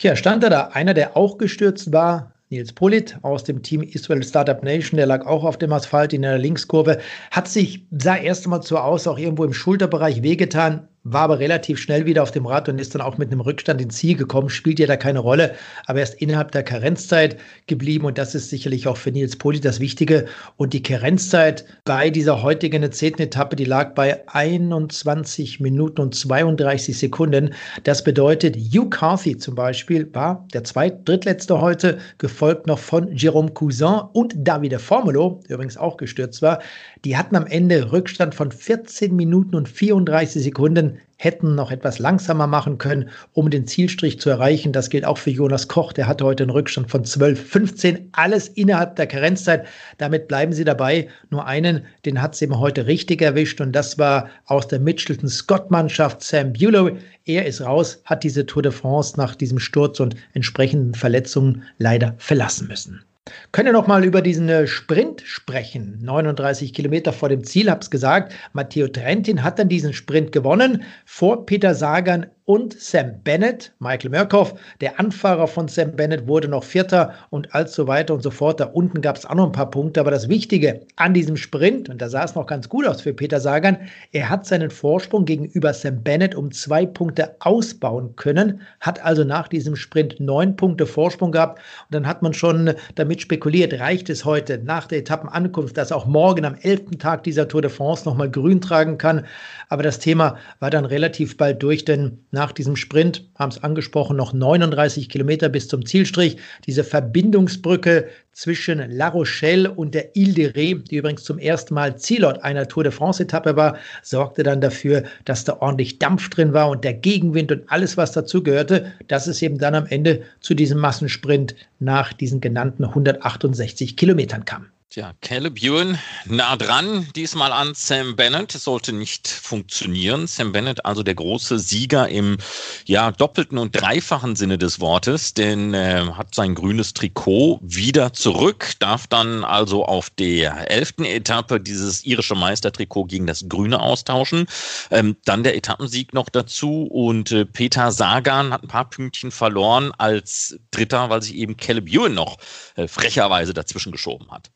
Ja, 0.00 0.14
stand 0.14 0.44
er 0.44 0.50
da. 0.50 0.68
Einer, 0.74 0.92
der 0.92 1.16
auch 1.16 1.38
gestürzt 1.38 1.90
war, 1.90 2.34
Nils 2.50 2.74
Polit 2.74 3.16
aus 3.22 3.44
dem 3.44 3.62
Team 3.62 3.80
Israel 3.80 4.22
Startup 4.22 4.62
Nation, 4.62 4.98
der 4.98 5.06
lag 5.06 5.24
auch 5.24 5.42
auf 5.42 5.56
dem 5.56 5.72
Asphalt 5.72 6.12
in 6.12 6.20
der 6.20 6.36
Linkskurve, 6.36 7.00
hat 7.30 7.48
sich, 7.48 7.86
sah 7.92 8.16
erst 8.16 8.44
einmal 8.44 8.62
so 8.62 8.76
aus, 8.76 9.06
auch 9.06 9.16
irgendwo 9.16 9.44
im 9.44 9.54
Schulterbereich 9.54 10.22
wehgetan, 10.22 10.86
war 11.04 11.22
aber 11.22 11.38
relativ 11.38 11.78
schnell 11.78 12.06
wieder 12.06 12.22
auf 12.22 12.30
dem 12.30 12.46
Rad 12.46 12.68
und 12.68 12.80
ist 12.80 12.94
dann 12.94 13.02
auch 13.02 13.18
mit 13.18 13.30
einem 13.30 13.40
Rückstand 13.40 13.80
ins 13.80 13.96
Ziel 13.96 14.16
gekommen, 14.16 14.48
spielt 14.48 14.78
ja 14.78 14.86
da 14.86 14.96
keine 14.96 15.18
Rolle, 15.18 15.54
aber 15.86 15.98
er 15.98 16.04
ist 16.04 16.14
innerhalb 16.14 16.50
der 16.52 16.62
Karenzzeit 16.62 17.36
geblieben 17.66 18.06
und 18.06 18.16
das 18.16 18.34
ist 18.34 18.48
sicherlich 18.48 18.88
auch 18.88 18.96
für 18.96 19.12
Nils 19.12 19.36
Poli 19.36 19.60
das 19.60 19.80
Wichtige. 19.80 20.24
Und 20.56 20.72
die 20.72 20.82
Karenzzeit 20.82 21.66
bei 21.84 22.08
dieser 22.08 22.42
heutigen 22.42 22.90
zehnten 22.90 23.22
Etappe, 23.22 23.54
die 23.54 23.66
lag 23.66 23.94
bei 23.94 24.26
21 24.28 25.60
Minuten 25.60 26.00
und 26.00 26.14
32 26.14 26.98
Sekunden. 26.98 27.54
Das 27.82 28.02
bedeutet, 28.02 28.56
Hugh 28.56 28.88
Carthy 28.88 29.36
zum 29.36 29.54
Beispiel 29.54 30.08
war 30.14 30.46
der 30.54 30.64
zweit, 30.64 31.06
drittletzte 31.06 31.60
heute, 31.60 31.98
gefolgt 32.16 32.66
noch 32.66 32.78
von 32.78 33.14
Jerome 33.14 33.50
Cousin 33.50 34.00
und 34.14 34.34
Davide 34.36 34.78
Formulo, 34.78 35.40
der 35.48 35.56
übrigens 35.56 35.76
auch 35.76 35.98
gestürzt 35.98 36.40
war. 36.40 36.60
Die 37.04 37.18
hatten 37.18 37.36
am 37.36 37.46
Ende 37.46 37.92
Rückstand 37.92 38.34
von 38.34 38.50
14 38.50 39.14
Minuten 39.14 39.54
und 39.54 39.68
34 39.68 40.42
Sekunden, 40.42 40.93
hätten 41.16 41.54
noch 41.54 41.70
etwas 41.70 41.98
langsamer 41.98 42.46
machen 42.46 42.78
können, 42.78 43.08
um 43.32 43.50
den 43.50 43.66
Zielstrich 43.66 44.20
zu 44.20 44.30
erreichen. 44.30 44.72
Das 44.72 44.90
gilt 44.90 45.04
auch 45.04 45.18
für 45.18 45.30
Jonas 45.30 45.68
Koch, 45.68 45.92
der 45.92 46.06
hatte 46.06 46.24
heute 46.24 46.44
einen 46.44 46.50
Rückstand 46.50 46.90
von 46.90 47.04
12, 47.04 47.48
15, 47.48 48.08
alles 48.12 48.48
innerhalb 48.48 48.96
der 48.96 49.06
Karenzzeit. 49.06 49.66
Damit 49.98 50.28
bleiben 50.28 50.52
sie 50.52 50.64
dabei. 50.64 51.08
Nur 51.30 51.46
einen, 51.46 51.84
den 52.04 52.20
hat 52.20 52.34
sie 52.34 52.44
ihm 52.44 52.58
heute 52.58 52.86
richtig 52.86 53.22
erwischt 53.22 53.60
und 53.60 53.72
das 53.72 53.98
war 53.98 54.28
aus 54.46 54.68
der 54.68 54.80
Mitchelton 54.80 55.28
Scott 55.28 55.70
Mannschaft 55.70 56.22
Sam 56.22 56.52
Bulow. 56.52 56.90
Er 57.24 57.46
ist 57.46 57.62
raus, 57.62 58.00
hat 58.04 58.24
diese 58.24 58.44
Tour 58.44 58.62
de 58.62 58.72
France 58.72 59.14
nach 59.16 59.34
diesem 59.34 59.58
Sturz 59.58 60.00
und 60.00 60.16
entsprechenden 60.34 60.94
Verletzungen 60.94 61.62
leider 61.78 62.14
verlassen 62.18 62.68
müssen. 62.68 63.04
Können 63.52 63.68
wir 63.68 63.72
noch 63.72 63.86
mal 63.86 64.04
über 64.04 64.20
diesen 64.20 64.50
äh, 64.50 64.66
Sprint 64.66 65.22
sprechen? 65.22 65.98
39 66.02 66.74
Kilometer 66.74 67.10
vor 67.12 67.30
dem 67.30 67.42
Ziel, 67.42 67.70
hab's 67.70 67.90
gesagt. 67.90 68.34
Matteo 68.52 68.86
Trentin 68.86 69.42
hat 69.42 69.58
dann 69.58 69.70
diesen 69.70 69.94
Sprint 69.94 70.30
gewonnen 70.30 70.82
vor 71.06 71.46
Peter 71.46 71.74
Sagan 71.74 72.26
und 72.46 72.78
Sam 72.78 73.22
Bennett. 73.24 73.72
Michael 73.78 74.10
Murkoff, 74.10 74.54
der 74.82 75.00
Anfahrer 75.00 75.46
von 75.46 75.66
Sam 75.68 75.96
Bennett, 75.96 76.26
wurde 76.26 76.48
noch 76.48 76.62
Vierter 76.62 77.14
und 77.30 77.54
all 77.54 77.66
so 77.66 77.86
weiter 77.86 78.12
und 78.12 78.22
so 78.22 78.30
fort. 78.30 78.60
Da 78.60 78.66
unten 78.66 79.00
gab 79.00 79.16
es 79.16 79.24
auch 79.24 79.34
noch 79.34 79.46
ein 79.46 79.52
paar 79.52 79.70
Punkte. 79.70 80.00
Aber 80.00 80.10
das 80.10 80.28
Wichtige 80.28 80.80
an 80.96 81.14
diesem 81.14 81.38
Sprint, 81.38 81.88
und 81.88 82.02
da 82.02 82.08
sah 82.10 82.24
es 82.24 82.34
noch 82.34 82.46
ganz 82.46 82.68
gut 82.68 82.86
aus 82.86 83.00
für 83.00 83.14
Peter 83.14 83.40
Sagan, 83.40 83.78
er 84.12 84.28
hat 84.28 84.44
seinen 84.44 84.70
Vorsprung 84.70 85.24
gegenüber 85.24 85.72
Sam 85.72 86.02
Bennett 86.02 86.34
um 86.34 86.52
zwei 86.52 86.84
Punkte 86.84 87.34
ausbauen 87.40 88.14
können, 88.16 88.60
hat 88.80 89.02
also 89.02 89.24
nach 89.24 89.48
diesem 89.48 89.74
Sprint 89.74 90.20
neun 90.20 90.56
Punkte 90.56 90.84
Vorsprung 90.84 91.32
gehabt. 91.32 91.60
Und 91.88 91.94
dann 91.94 92.06
hat 92.06 92.20
man 92.20 92.34
schon 92.34 92.74
damit 92.94 93.22
spekuliert, 93.22 93.80
reicht 93.80 94.10
es 94.10 94.26
heute 94.26 94.58
nach 94.58 94.86
der 94.86 94.98
Etappenankunft, 94.98 95.78
dass 95.78 95.92
auch 95.92 96.04
morgen 96.04 96.44
am 96.44 96.56
elften 96.56 96.98
Tag 96.98 97.22
dieser 97.22 97.48
Tour 97.48 97.62
de 97.62 97.70
France 97.70 98.06
nochmal 98.06 98.30
grün 98.30 98.60
tragen 98.60 98.98
kann. 98.98 99.24
Aber 99.70 99.82
das 99.82 99.98
Thema 99.98 100.36
war 100.60 100.68
dann 100.68 100.84
relativ 100.84 101.38
bald 101.38 101.62
durch, 101.62 101.86
denn 101.86 102.18
nach 102.34 102.52
diesem 102.52 102.76
Sprint, 102.76 103.24
haben 103.36 103.50
es 103.50 103.62
angesprochen, 103.62 104.16
noch 104.16 104.34
39 104.34 105.08
Kilometer 105.08 105.48
bis 105.48 105.68
zum 105.68 105.86
Zielstrich. 105.86 106.36
Diese 106.66 106.84
Verbindungsbrücke 106.84 108.08
zwischen 108.32 108.90
La 108.90 109.08
Rochelle 109.08 109.70
und 109.70 109.94
der 109.94 110.14
Ile 110.14 110.34
de 110.34 110.50
Ré, 110.50 110.82
die 110.86 110.96
übrigens 110.96 111.24
zum 111.24 111.38
ersten 111.38 111.72
Mal 111.72 111.96
Zielort 111.96 112.42
einer 112.44 112.68
Tour 112.68 112.82
de 112.82 112.92
France-Etappe 112.92 113.56
war, 113.56 113.78
sorgte 114.02 114.42
dann 114.42 114.60
dafür, 114.60 115.04
dass 115.24 115.44
da 115.44 115.56
ordentlich 115.60 115.98
Dampf 115.98 116.28
drin 116.28 116.52
war 116.52 116.68
und 116.68 116.84
der 116.84 116.92
Gegenwind 116.92 117.50
und 117.50 117.62
alles, 117.68 117.96
was 117.96 118.12
dazu 118.12 118.42
gehörte, 118.42 118.92
dass 119.08 119.26
es 119.26 119.40
eben 119.40 119.56
dann 119.56 119.74
am 119.74 119.86
Ende 119.86 120.22
zu 120.40 120.54
diesem 120.54 120.78
Massensprint 120.78 121.54
nach 121.78 122.12
diesen 122.12 122.40
genannten 122.40 122.84
168 122.84 123.96
Kilometern 123.96 124.44
kam. 124.44 124.66
Tja, 124.94 125.12
Caleb 125.22 125.60
Ewan 125.60 125.98
nah 126.24 126.54
dran, 126.54 127.08
diesmal 127.16 127.50
an 127.50 127.74
Sam 127.74 128.14
Bennett. 128.14 128.54
Es 128.54 128.62
sollte 128.62 128.92
nicht 128.92 129.26
funktionieren. 129.26 130.28
Sam 130.28 130.52
Bennett, 130.52 130.86
also 130.86 131.02
der 131.02 131.16
große 131.16 131.58
Sieger 131.58 132.08
im 132.08 132.38
ja, 132.84 133.10
doppelten 133.10 133.58
und 133.58 133.72
dreifachen 133.72 134.36
Sinne 134.36 134.56
des 134.56 134.78
Wortes, 134.78 135.34
denn 135.34 135.74
äh, 135.74 136.04
hat 136.12 136.32
sein 136.32 136.54
grünes 136.54 136.94
Trikot 136.94 137.58
wieder 137.60 138.12
zurück, 138.12 138.74
darf 138.78 139.08
dann 139.08 139.42
also 139.42 139.84
auf 139.84 140.10
der 140.10 140.70
elften 140.70 141.04
Etappe 141.04 141.58
dieses 141.58 142.04
irische 142.04 142.36
Meistertrikot 142.36 143.06
gegen 143.06 143.26
das 143.26 143.48
grüne 143.48 143.80
austauschen. 143.80 144.46
Ähm, 144.92 145.16
dann 145.24 145.42
der 145.42 145.56
Etappensieg 145.56 146.14
noch 146.14 146.28
dazu 146.28 146.84
und 146.84 147.32
äh, 147.32 147.44
Peter 147.44 147.90
Sagan 147.90 148.52
hat 148.52 148.62
ein 148.62 148.68
paar 148.68 148.90
Pünktchen 148.90 149.32
verloren 149.32 149.90
als 149.98 150.56
Dritter, 150.70 151.10
weil 151.10 151.20
sich 151.20 151.34
eben 151.34 151.56
Caleb 151.56 151.88
Ewan 151.88 152.14
noch 152.14 152.38
äh, 152.76 152.86
frecherweise 152.86 153.54
dazwischen 153.54 153.90
geschoben 153.90 154.30
hat. 154.30 154.52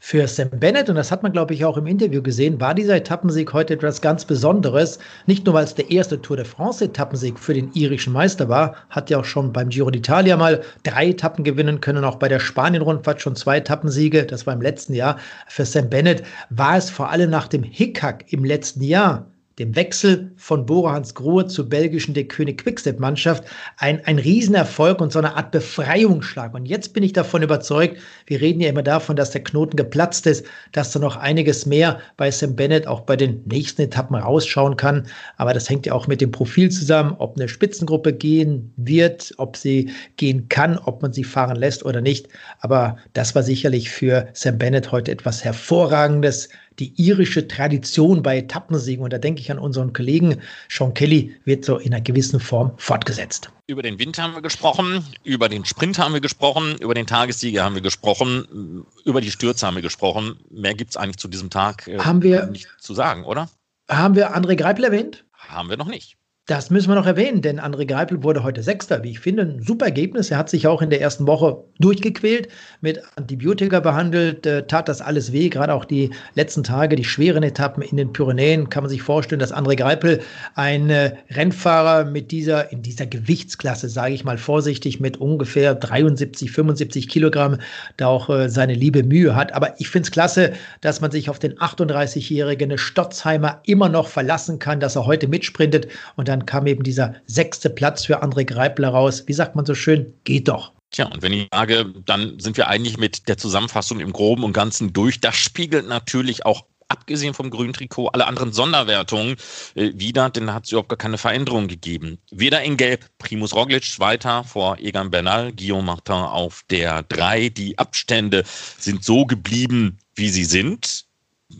Für 0.00 0.26
Sam 0.28 0.50
Bennett, 0.50 0.88
und 0.88 0.96
das 0.96 1.10
hat 1.10 1.22
man, 1.22 1.32
glaube 1.32 1.54
ich, 1.54 1.64
auch 1.64 1.76
im 1.76 1.86
Interview 1.86 2.22
gesehen, 2.22 2.60
war 2.60 2.74
dieser 2.74 2.96
Etappensieg 2.96 3.52
heute 3.52 3.74
etwas 3.74 4.00
ganz 4.00 4.24
Besonderes. 4.24 4.98
Nicht 5.26 5.46
nur, 5.46 5.54
weil 5.54 5.64
es 5.64 5.74
der 5.74 5.90
erste 5.90 6.20
Tour 6.20 6.36
de 6.36 6.44
France-Etappensieg 6.44 7.38
für 7.38 7.54
den 7.54 7.72
irischen 7.72 8.12
Meister 8.12 8.48
war, 8.48 8.76
hat 8.90 9.10
ja 9.10 9.18
auch 9.18 9.24
schon 9.24 9.52
beim 9.52 9.68
Giro 9.68 9.88
d'Italia 9.88 10.36
mal 10.36 10.62
drei 10.82 11.08
Etappen 11.08 11.44
gewinnen 11.44 11.80
können, 11.80 12.04
auch 12.04 12.16
bei 12.16 12.28
der 12.28 12.40
Spanien-Rundfahrt 12.40 13.20
schon 13.20 13.36
zwei 13.36 13.58
Etappensiege, 13.58 14.24
das 14.24 14.46
war 14.46 14.54
im 14.54 14.62
letzten 14.62 14.94
Jahr. 14.94 15.18
Für 15.48 15.64
Sam 15.64 15.90
Bennett 15.90 16.22
war 16.50 16.76
es 16.76 16.90
vor 16.90 17.10
allem 17.10 17.30
nach 17.30 17.48
dem 17.48 17.62
Hickhack 17.62 18.32
im 18.32 18.44
letzten 18.44 18.82
Jahr 18.82 19.26
dem 19.58 19.76
Wechsel 19.76 20.32
von 20.36 20.66
Bora 20.66 20.92
Hans 20.92 21.14
Grohe 21.14 21.46
zur 21.46 21.68
belgischen 21.68 22.14
Der 22.14 22.24
König 22.24 22.62
Quickstep-Mannschaft 22.62 23.44
ein, 23.76 24.04
ein 24.04 24.18
Riesenerfolg 24.18 25.00
und 25.00 25.12
so 25.12 25.20
eine 25.20 25.36
Art 25.36 25.52
Befreiungsschlag. 25.52 26.54
Und 26.54 26.66
jetzt 26.66 26.92
bin 26.92 27.04
ich 27.04 27.12
davon 27.12 27.42
überzeugt, 27.42 27.98
wir 28.26 28.40
reden 28.40 28.60
ja 28.60 28.68
immer 28.70 28.82
davon, 28.82 29.14
dass 29.14 29.30
der 29.30 29.44
Knoten 29.44 29.76
geplatzt 29.76 30.26
ist, 30.26 30.44
dass 30.72 30.90
da 30.90 30.98
noch 30.98 31.16
einiges 31.16 31.66
mehr 31.66 32.00
bei 32.16 32.30
Sam 32.30 32.56
Bennett 32.56 32.88
auch 32.88 33.02
bei 33.02 33.16
den 33.16 33.42
nächsten 33.46 33.82
Etappen 33.82 34.16
rausschauen 34.16 34.76
kann. 34.76 35.06
Aber 35.36 35.54
das 35.54 35.70
hängt 35.70 35.86
ja 35.86 35.92
auch 35.92 36.08
mit 36.08 36.20
dem 36.20 36.32
Profil 36.32 36.70
zusammen, 36.70 37.14
ob 37.18 37.36
eine 37.36 37.48
Spitzengruppe 37.48 38.12
gehen 38.12 38.72
wird, 38.76 39.34
ob 39.36 39.56
sie 39.56 39.92
gehen 40.16 40.48
kann, 40.48 40.78
ob 40.78 41.02
man 41.02 41.12
sie 41.12 41.24
fahren 41.24 41.56
lässt 41.56 41.84
oder 41.84 42.00
nicht. 42.00 42.28
Aber 42.58 42.96
das 43.12 43.34
war 43.36 43.44
sicherlich 43.44 43.90
für 43.90 44.26
Sam 44.32 44.58
Bennett 44.58 44.90
heute 44.90 45.12
etwas 45.12 45.44
Hervorragendes 45.44 46.48
die 46.78 46.92
irische 46.96 47.46
Tradition 47.46 48.22
bei 48.22 48.38
Etappensiegen. 48.38 49.04
Und 49.04 49.12
da 49.12 49.18
denke 49.18 49.40
ich 49.40 49.50
an 49.50 49.58
unseren 49.58 49.92
Kollegen 49.92 50.40
Sean 50.68 50.94
Kelly, 50.94 51.34
wird 51.44 51.64
so 51.64 51.78
in 51.78 51.94
einer 51.94 52.02
gewissen 52.02 52.40
Form 52.40 52.72
fortgesetzt. 52.76 53.50
Über 53.66 53.82
den 53.82 53.98
Wind 53.98 54.18
haben 54.18 54.34
wir 54.34 54.42
gesprochen, 54.42 55.04
über 55.22 55.48
den 55.48 55.64
Sprint 55.64 55.98
haben 55.98 56.14
wir 56.14 56.20
gesprochen, 56.20 56.76
über 56.80 56.94
den 56.94 57.06
Tagessieger 57.06 57.64
haben 57.64 57.74
wir 57.74 57.82
gesprochen, 57.82 58.84
über 59.04 59.20
die 59.20 59.30
Stürze 59.30 59.66
haben 59.66 59.76
wir 59.76 59.82
gesprochen. 59.82 60.38
Mehr 60.50 60.74
gibt 60.74 60.90
es 60.90 60.96
eigentlich 60.96 61.18
zu 61.18 61.28
diesem 61.28 61.50
Tag 61.50 61.86
äh, 61.88 61.98
haben 61.98 62.22
wir, 62.22 62.46
nicht 62.46 62.68
zu 62.78 62.94
sagen, 62.94 63.24
oder? 63.24 63.48
Haben 63.88 64.16
wir 64.16 64.36
André 64.36 64.56
Greipel 64.56 64.84
erwähnt? 64.84 65.24
Haben 65.32 65.70
wir 65.70 65.76
noch 65.76 65.88
nicht. 65.88 66.16
Das 66.46 66.68
müssen 66.68 66.90
wir 66.90 66.94
noch 66.94 67.06
erwähnen, 67.06 67.40
denn 67.40 67.58
André 67.58 67.86
Greipel 67.86 68.22
wurde 68.22 68.42
heute 68.42 68.62
Sechster, 68.62 69.02
wie 69.02 69.12
ich 69.12 69.20
finde. 69.20 69.44
Ein 69.44 69.62
super 69.62 69.86
Ergebnis. 69.86 70.30
Er 70.30 70.36
hat 70.36 70.50
sich 70.50 70.66
auch 70.66 70.82
in 70.82 70.90
der 70.90 71.00
ersten 71.00 71.26
Woche 71.26 71.64
durchgequält, 71.80 72.48
mit 72.82 73.00
Antibiotika 73.16 73.80
behandelt, 73.80 74.44
äh, 74.44 74.66
tat 74.66 74.90
das 74.90 75.00
alles 75.00 75.32
weh. 75.32 75.48
Gerade 75.48 75.72
auch 75.72 75.86
die 75.86 76.10
letzten 76.34 76.62
Tage, 76.62 76.96
die 76.96 77.04
schweren 77.04 77.42
Etappen 77.42 77.82
in 77.82 77.96
den 77.96 78.12
Pyrenäen, 78.12 78.68
kann 78.68 78.82
man 78.82 78.90
sich 78.90 79.00
vorstellen, 79.00 79.38
dass 79.38 79.54
André 79.54 79.74
Greipel 79.74 80.20
ein 80.54 80.90
äh, 80.90 81.12
Rennfahrer 81.30 82.04
mit 82.04 82.30
dieser, 82.30 82.70
in 82.70 82.82
dieser 82.82 83.06
Gewichtsklasse, 83.06 83.88
sage 83.88 84.12
ich 84.12 84.24
mal 84.24 84.36
vorsichtig, 84.36 85.00
mit 85.00 85.16
ungefähr 85.16 85.74
73, 85.74 86.50
75 86.52 87.08
Kilogramm, 87.08 87.56
da 87.96 88.08
auch 88.08 88.28
äh, 88.28 88.50
seine 88.50 88.74
liebe 88.74 89.02
Mühe 89.02 89.34
hat. 89.34 89.54
Aber 89.54 89.80
ich 89.80 89.88
finde 89.88 90.08
es 90.08 90.10
klasse, 90.10 90.52
dass 90.82 91.00
man 91.00 91.10
sich 91.10 91.30
auf 91.30 91.38
den 91.38 91.54
38-jährigen 91.54 92.76
Stotzheimer 92.76 93.62
immer 93.64 93.88
noch 93.88 94.08
verlassen 94.08 94.58
kann, 94.58 94.78
dass 94.78 94.94
er 94.94 95.06
heute 95.06 95.26
mitsprintet 95.26 95.88
und 96.16 96.28
dann 96.28 96.33
kam 96.40 96.66
eben 96.66 96.82
dieser 96.82 97.14
sechste 97.26 97.70
Platz 97.70 98.04
für 98.04 98.22
André 98.22 98.44
Greipler 98.44 98.88
raus. 98.88 99.24
Wie 99.26 99.32
sagt 99.32 99.56
man 99.56 99.66
so 99.66 99.74
schön? 99.74 100.12
Geht 100.24 100.48
doch. 100.48 100.72
Tja, 100.90 101.06
und 101.06 101.22
wenn 101.22 101.32
ich 101.32 101.48
sage, 101.52 101.92
dann 102.04 102.38
sind 102.38 102.56
wir 102.56 102.68
eigentlich 102.68 102.98
mit 102.98 103.28
der 103.28 103.36
Zusammenfassung 103.36 104.00
im 104.00 104.12
Groben 104.12 104.44
und 104.44 104.52
Ganzen 104.52 104.92
durch. 104.92 105.20
Das 105.20 105.34
spiegelt 105.34 105.88
natürlich 105.88 106.46
auch 106.46 106.64
abgesehen 106.88 107.34
vom 107.34 107.50
grünen 107.50 107.72
Trikot, 107.72 108.08
alle 108.08 108.26
anderen 108.26 108.52
Sonderwertungen 108.52 109.36
äh, 109.74 109.90
wieder, 109.94 110.30
denn 110.30 110.46
da 110.46 110.54
hat 110.54 110.64
es 110.64 110.72
überhaupt 110.72 110.90
gar 110.90 110.98
keine 110.98 111.18
Veränderung 111.18 111.68
gegeben. 111.68 112.18
Weder 112.30 112.62
in 112.62 112.76
Gelb, 112.76 113.06
Primus 113.18 113.54
Roglic 113.54 113.98
weiter 113.98 114.44
vor 114.44 114.78
Egan 114.78 115.10
Bernal, 115.10 115.52
Guillaume 115.52 115.86
Martin 115.86 116.14
auf 116.14 116.62
der 116.70 117.02
3. 117.04 117.48
Die 117.48 117.78
Abstände 117.78 118.44
sind 118.78 119.04
so 119.04 119.26
geblieben, 119.26 119.98
wie 120.14 120.28
sie 120.28 120.44
sind. 120.44 121.06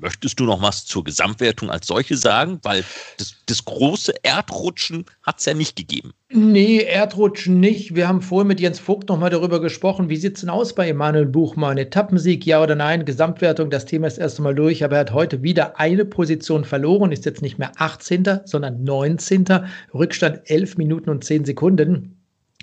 Möchtest 0.00 0.40
du 0.40 0.44
noch 0.44 0.62
was 0.62 0.86
zur 0.86 1.04
Gesamtwertung 1.04 1.70
als 1.70 1.86
solche 1.86 2.16
sagen? 2.16 2.58
Weil 2.62 2.84
das, 3.18 3.36
das 3.46 3.64
große 3.64 4.14
Erdrutschen 4.22 5.04
hat 5.22 5.40
es 5.40 5.44
ja 5.44 5.54
nicht 5.54 5.76
gegeben. 5.76 6.12
Nee, 6.30 6.78
Erdrutschen 6.78 7.60
nicht. 7.60 7.94
Wir 7.94 8.08
haben 8.08 8.22
vorhin 8.22 8.48
mit 8.48 8.60
Jens 8.60 8.78
Vogt 8.78 9.08
nochmal 9.08 9.30
darüber 9.30 9.60
gesprochen. 9.60 10.08
Wie 10.08 10.16
sieht 10.16 10.36
es 10.36 10.40
denn 10.40 10.50
aus 10.50 10.74
bei 10.74 10.88
Emanuel 10.88 11.26
Buchmann? 11.26 11.76
Etappensieg, 11.76 12.46
ja 12.46 12.62
oder 12.62 12.74
nein? 12.74 13.04
Gesamtwertung, 13.04 13.70
das 13.70 13.84
Thema 13.84 14.06
ist 14.06 14.18
erst 14.18 14.38
einmal 14.38 14.54
durch, 14.54 14.82
aber 14.82 14.96
er 14.96 15.00
hat 15.00 15.12
heute 15.12 15.42
wieder 15.42 15.78
eine 15.78 16.04
Position 16.04 16.64
verloren, 16.64 17.12
ist 17.12 17.26
jetzt 17.26 17.42
nicht 17.42 17.58
mehr 17.58 17.72
18., 17.76 18.40
sondern 18.46 18.82
19. 18.82 19.44
Rückstand 19.92 20.40
11 20.46 20.78
Minuten 20.78 21.10
und 21.10 21.24
10 21.24 21.44
Sekunden. 21.44 22.13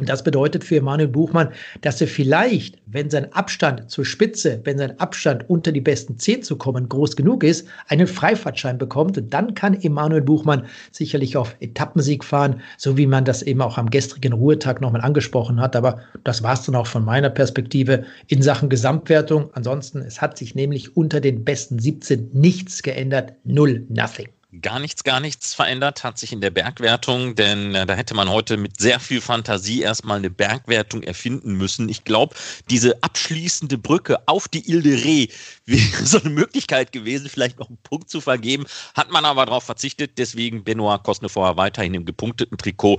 Das 0.05 0.23
bedeutet 0.23 0.63
für 0.63 0.77
Emanuel 0.77 1.07
Buchmann, 1.07 1.49
dass 1.81 2.01
er 2.01 2.07
vielleicht, 2.07 2.77
wenn 2.85 3.09
sein 3.09 3.31
Abstand 3.33 3.89
zur 3.89 4.05
Spitze, 4.05 4.59
wenn 4.63 4.77
sein 4.77 4.99
Abstand 4.99 5.49
unter 5.49 5.71
die 5.71 5.81
besten 5.81 6.17
10 6.17 6.43
zu 6.43 6.57
kommen 6.57 6.89
groß 6.89 7.15
genug 7.15 7.43
ist, 7.43 7.67
einen 7.87 8.07
Freifahrtschein 8.07 8.77
bekommt. 8.77 9.17
Und 9.17 9.33
dann 9.33 9.53
kann 9.53 9.79
Emanuel 9.81 10.21
Buchmann 10.21 10.65
sicherlich 10.91 11.37
auf 11.37 11.55
Etappensieg 11.59 12.23
fahren, 12.23 12.61
so 12.77 12.97
wie 12.97 13.07
man 13.07 13.25
das 13.25 13.41
eben 13.41 13.61
auch 13.61 13.77
am 13.77 13.89
gestrigen 13.89 14.33
Ruhetag 14.33 14.81
nochmal 14.81 15.01
angesprochen 15.01 15.59
hat. 15.61 15.75
Aber 15.75 15.99
das 16.23 16.43
war 16.43 16.53
es 16.53 16.63
dann 16.63 16.75
auch 16.75 16.87
von 16.87 17.05
meiner 17.05 17.29
Perspektive 17.29 18.03
in 18.27 18.41
Sachen 18.41 18.69
Gesamtwertung. 18.69 19.49
Ansonsten, 19.53 19.99
es 19.99 20.21
hat 20.21 20.37
sich 20.37 20.55
nämlich 20.55 20.95
unter 20.97 21.21
den 21.21 21.43
besten 21.43 21.79
17 21.79 22.29
nichts 22.33 22.83
geändert. 22.83 23.33
Null, 23.43 23.85
nothing 23.89 24.29
gar 24.59 24.79
nichts, 24.79 25.03
gar 25.03 25.19
nichts 25.19 25.53
verändert 25.53 26.03
hat 26.03 26.17
sich 26.17 26.33
in 26.33 26.41
der 26.41 26.49
Bergwertung, 26.49 27.35
denn 27.35 27.73
äh, 27.73 27.85
da 27.85 27.93
hätte 27.93 28.13
man 28.13 28.29
heute 28.29 28.57
mit 28.57 28.79
sehr 28.79 28.99
viel 28.99 29.21
Fantasie 29.21 29.81
erstmal 29.81 30.17
eine 30.17 30.29
Bergwertung 30.29 31.03
erfinden 31.03 31.53
müssen. 31.53 31.87
Ich 31.87 32.03
glaube, 32.03 32.35
diese 32.69 33.01
abschließende 33.01 33.77
Brücke 33.77 34.17
auf 34.27 34.49
die 34.49 34.69
Ile 34.69 34.81
de 34.81 34.97
Ré 34.97 35.31
wäre 35.65 36.05
so 36.05 36.19
eine 36.19 36.29
Möglichkeit 36.31 36.91
gewesen, 36.91 37.29
vielleicht 37.29 37.59
noch 37.59 37.69
einen 37.69 37.77
Punkt 37.83 38.09
zu 38.09 38.19
vergeben. 38.19 38.65
Hat 38.93 39.09
man 39.09 39.23
aber 39.23 39.45
darauf 39.45 39.63
verzichtet, 39.63 40.17
deswegen 40.17 40.63
Benoit 40.63 41.03
Cosnefort 41.03 41.55
weiterhin 41.55 41.93
im 41.93 42.05
gepunkteten 42.05 42.57
Trikot 42.57 42.97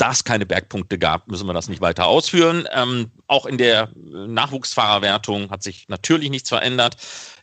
da 0.00 0.12
es 0.12 0.24
keine 0.24 0.46
Bergpunkte 0.46 0.98
gab, 0.98 1.28
müssen 1.28 1.46
wir 1.46 1.52
das 1.52 1.68
nicht 1.68 1.82
weiter 1.82 2.06
ausführen. 2.06 2.66
Ähm, 2.72 3.10
auch 3.26 3.44
in 3.44 3.58
der 3.58 3.90
Nachwuchsfahrerwertung 3.94 5.50
hat 5.50 5.62
sich 5.62 5.88
natürlich 5.88 6.30
nichts 6.30 6.48
verändert. 6.48 6.96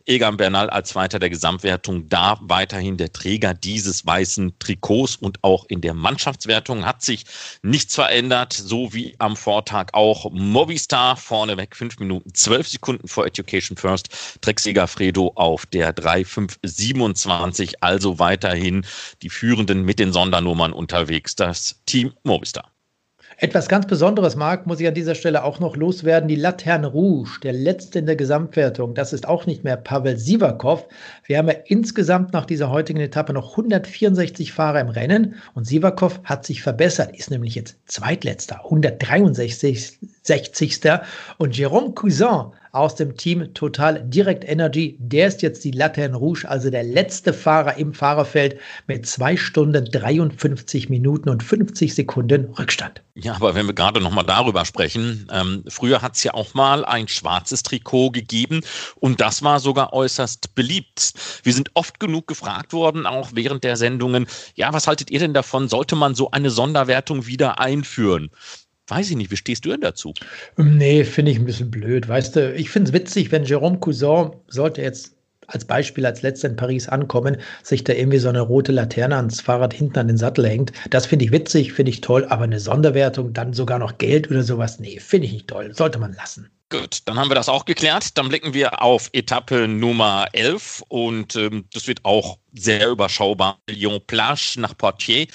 Egan 0.09 0.37
Bernal 0.37 0.69
als 0.69 0.89
Zweiter 0.89 1.19
der 1.19 1.29
Gesamtwertung 1.29 2.07
da 2.07 2.39
weiterhin 2.41 2.95
der 2.95 3.11
Träger 3.11 3.53
dieses 3.53 4.05
weißen 4.05 4.57
Trikots 4.57 5.17
und 5.17 5.43
auch 5.43 5.65
in 5.67 5.81
der 5.81 5.93
Mannschaftswertung 5.93 6.85
hat 6.85 7.01
sich 7.01 7.25
nichts 7.61 7.95
verändert, 7.95 8.53
so 8.53 8.93
wie 8.93 9.15
am 9.19 9.35
Vortag 9.35 9.87
auch 9.91 10.31
Movistar 10.31 11.17
vorneweg 11.17 11.75
fünf 11.75 11.99
Minuten 11.99 12.33
zwölf 12.33 12.69
Sekunden 12.69 13.09
vor 13.09 13.25
Education 13.25 13.75
First, 13.75 14.39
Trecksieger 14.39 14.87
Fredo 14.87 15.33
auf 15.35 15.65
der 15.65 15.91
3,527, 15.91 17.83
also 17.83 18.17
weiterhin 18.17 18.85
die 19.21 19.29
Führenden 19.29 19.83
mit 19.83 19.99
den 19.99 20.13
Sondernummern 20.13 20.71
unterwegs, 20.71 21.35
das 21.35 21.81
Team 21.85 22.13
Movistar. 22.23 22.71
Etwas 23.39 23.67
ganz 23.67 23.85
Besonderes, 23.85 24.35
Marc, 24.35 24.65
muss 24.65 24.79
ich 24.79 24.87
an 24.87 24.95
dieser 24.95 25.13
Stelle 25.13 25.43
auch 25.43 25.59
noch 25.59 25.75
loswerden. 25.75 26.27
Die 26.27 26.35
Laterne 26.35 26.87
Rouge, 26.87 27.39
der 27.43 27.53
letzte 27.53 27.99
in 27.99 28.07
der 28.07 28.15
Gesamtwertung, 28.15 28.95
das 28.95 29.13
ist 29.13 29.27
auch 29.27 29.45
nicht 29.45 29.63
mehr 29.63 29.77
Pavel 29.77 30.17
Sivakov. 30.17 30.87
Wir 31.23 31.37
haben 31.37 31.47
ja 31.47 31.53
insgesamt 31.65 32.33
nach 32.33 32.47
dieser 32.47 32.71
heutigen 32.71 32.99
Etappe 32.99 33.33
noch 33.33 33.51
164 33.51 34.51
Fahrer 34.51 34.81
im 34.81 34.89
Rennen 34.89 35.35
und 35.53 35.67
Sivakov 35.67 36.19
hat 36.23 36.47
sich 36.47 36.63
verbessert, 36.63 37.15
ist 37.15 37.29
nämlich 37.29 37.53
jetzt 37.53 37.77
zweitletzter, 37.85 38.63
163. 38.63 39.99
Und 41.37 41.53
Jérôme 41.53 41.93
Cousin 41.93 42.53
aus 42.77 42.95
dem 42.95 43.17
Team 43.17 43.53
Total 43.53 44.03
Direct 44.03 44.47
Energy. 44.47 44.95
Der 44.99 45.27
ist 45.27 45.41
jetzt 45.41 45.63
die 45.63 45.71
Laterne 45.71 46.15
Rouge, 46.15 46.47
also 46.47 46.69
der 46.69 46.83
letzte 46.83 47.33
Fahrer 47.33 47.77
im 47.77 47.93
Fahrerfeld 47.93 48.59
mit 48.85 49.07
zwei 49.07 49.35
Stunden 49.35 49.85
53 49.85 50.89
Minuten 50.89 51.29
und 51.29 51.43
50 51.43 51.95
Sekunden 51.95 52.45
Rückstand. 52.57 53.01
Ja, 53.15 53.33
aber 53.33 53.55
wenn 53.55 53.65
wir 53.65 53.73
gerade 53.73 53.99
noch 53.99 54.11
mal 54.11 54.23
darüber 54.23 54.63
sprechen, 54.63 55.27
ähm, 55.33 55.63
früher 55.67 56.03
hat 56.03 56.15
es 56.15 56.23
ja 56.23 56.35
auch 56.35 56.53
mal 56.53 56.85
ein 56.85 57.07
schwarzes 57.07 57.63
Trikot 57.63 58.11
gegeben 58.11 58.61
und 58.95 59.19
das 59.21 59.41
war 59.41 59.59
sogar 59.59 59.91
äußerst 59.93 60.53
beliebt. 60.53 61.13
Wir 61.41 61.53
sind 61.53 61.71
oft 61.73 61.99
genug 61.99 62.27
gefragt 62.27 62.73
worden, 62.73 63.07
auch 63.07 63.31
während 63.33 63.63
der 63.63 63.75
Sendungen, 63.75 64.27
ja, 64.53 64.71
was 64.71 64.85
haltet 64.85 65.09
ihr 65.09 65.19
denn 65.19 65.33
davon? 65.33 65.67
Sollte 65.67 65.95
man 65.95 66.13
so 66.13 66.29
eine 66.29 66.51
Sonderwertung 66.51 67.25
wieder 67.25 67.59
einführen? 67.59 68.29
Weiß 68.87 69.09
ich 69.09 69.17
nicht, 69.17 69.31
wie 69.31 69.37
stehst 69.37 69.65
du 69.65 69.69
denn 69.69 69.81
dazu? 69.81 70.13
Nee, 70.55 71.03
finde 71.03 71.31
ich 71.31 71.39
ein 71.39 71.45
bisschen 71.45 71.69
blöd. 71.69 72.07
Weißt 72.07 72.35
du, 72.35 72.53
ich 72.53 72.69
finde 72.69 72.89
es 72.89 72.93
witzig, 72.93 73.31
wenn 73.31 73.43
Jérôme 73.43 73.79
Cousin 73.79 74.31
sollte 74.47 74.81
jetzt 74.81 75.17
als 75.47 75.65
Beispiel 75.65 76.05
als 76.05 76.21
letzter 76.21 76.49
in 76.49 76.55
Paris 76.55 76.87
ankommen, 76.87 77.37
sich 77.63 77.83
da 77.83 77.93
irgendwie 77.93 78.17
so 78.17 78.29
eine 78.29 78.41
rote 78.41 78.71
Laterne 78.71 79.15
ans 79.15 79.41
Fahrrad 79.41 79.73
hinten 79.73 79.99
an 79.99 80.07
den 80.07 80.17
Sattel 80.17 80.45
hängt. 80.47 80.71
Das 80.89 81.05
finde 81.05 81.25
ich 81.25 81.31
witzig, 81.31 81.73
finde 81.73 81.91
ich 81.91 82.01
toll, 82.01 82.25
aber 82.29 82.43
eine 82.43 82.59
Sonderwertung, 82.59 83.33
dann 83.33 83.53
sogar 83.53 83.79
noch 83.79 83.97
Geld 83.97 84.29
oder 84.29 84.43
sowas, 84.43 84.79
nee, 84.79 84.99
finde 84.99 85.27
ich 85.27 85.33
nicht 85.33 85.47
toll. 85.47 85.73
Sollte 85.73 85.99
man 85.99 86.13
lassen. 86.13 86.49
Gut, 86.69 86.99
dann 87.05 87.17
haben 87.17 87.29
wir 87.29 87.35
das 87.35 87.47
auch 87.47 87.63
geklärt. 87.63 88.17
Dann 88.17 88.27
blicken 88.27 88.53
wir 88.53 88.81
auf 88.81 89.09
Etappe 89.13 89.69
Nummer 89.69 90.27
11 90.33 90.83
und 90.89 91.37
ähm, 91.37 91.63
das 91.71 91.87
wird 91.87 92.03
auch 92.03 92.39
sehr 92.53 92.89
überschaubar. 92.89 93.59
Lyon-Plage 93.69 94.55
nach 94.57 94.77
Poitiers, 94.77 95.27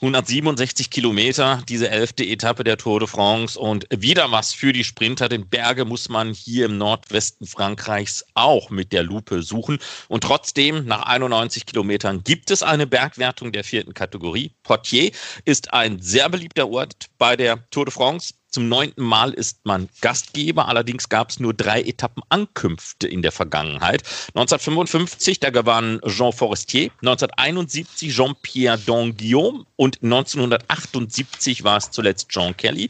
167 0.00 0.90
Kilometer, 0.90 1.62
diese 1.68 1.90
elfte 1.90 2.24
Etappe 2.24 2.64
der 2.64 2.76
Tour 2.76 3.00
de 3.00 3.08
France 3.08 3.58
und 3.58 3.86
wieder 3.90 4.30
was 4.30 4.52
für 4.52 4.72
die 4.72 4.84
Sprinter. 4.84 5.28
Den 5.28 5.48
Berge 5.48 5.84
muss 5.84 6.08
man 6.08 6.32
hier 6.32 6.66
im 6.66 6.78
Nordwesten 6.78 7.46
Frankreichs 7.46 8.24
auch 8.34 8.70
mit 8.70 8.92
der 8.92 9.02
Lupe 9.02 9.42
suchen 9.42 9.78
und 10.08 10.22
trotzdem 10.22 10.84
nach 10.86 11.02
91 11.02 11.66
Kilometern 11.66 12.22
gibt 12.24 12.50
es 12.50 12.62
eine 12.62 12.86
Bergwertung 12.86 13.52
der 13.52 13.64
vierten 13.64 13.94
Kategorie. 13.94 14.52
Poitiers 14.62 15.12
ist 15.44 15.72
ein 15.72 16.00
sehr 16.00 16.28
beliebter 16.28 16.68
Ort 16.68 17.06
bei 17.18 17.36
der 17.36 17.68
Tour 17.70 17.84
de 17.84 17.92
France. 17.92 18.34
Zum 18.50 18.68
neunten 18.68 19.04
Mal 19.04 19.32
ist 19.32 19.64
man 19.64 19.88
Gastgeber, 20.00 20.66
allerdings 20.66 21.08
gab 21.08 21.30
es 21.30 21.38
nur 21.38 21.54
drei 21.54 21.82
Etappenankünfte 21.82 23.06
in 23.06 23.22
der 23.22 23.30
Vergangenheit. 23.30 24.02
1955, 24.34 25.38
da 25.38 25.50
gewann 25.50 26.00
Jean 26.04 26.32
Forestier, 26.32 26.69
1971 26.76 28.14
Jean-Pierre 28.14 28.78
Donguillaume 28.78 29.64
und 29.76 30.02
1978 30.02 31.64
war 31.64 31.78
es 31.78 31.90
zuletzt 31.90 32.28
John 32.30 32.56
Kelly. 32.56 32.88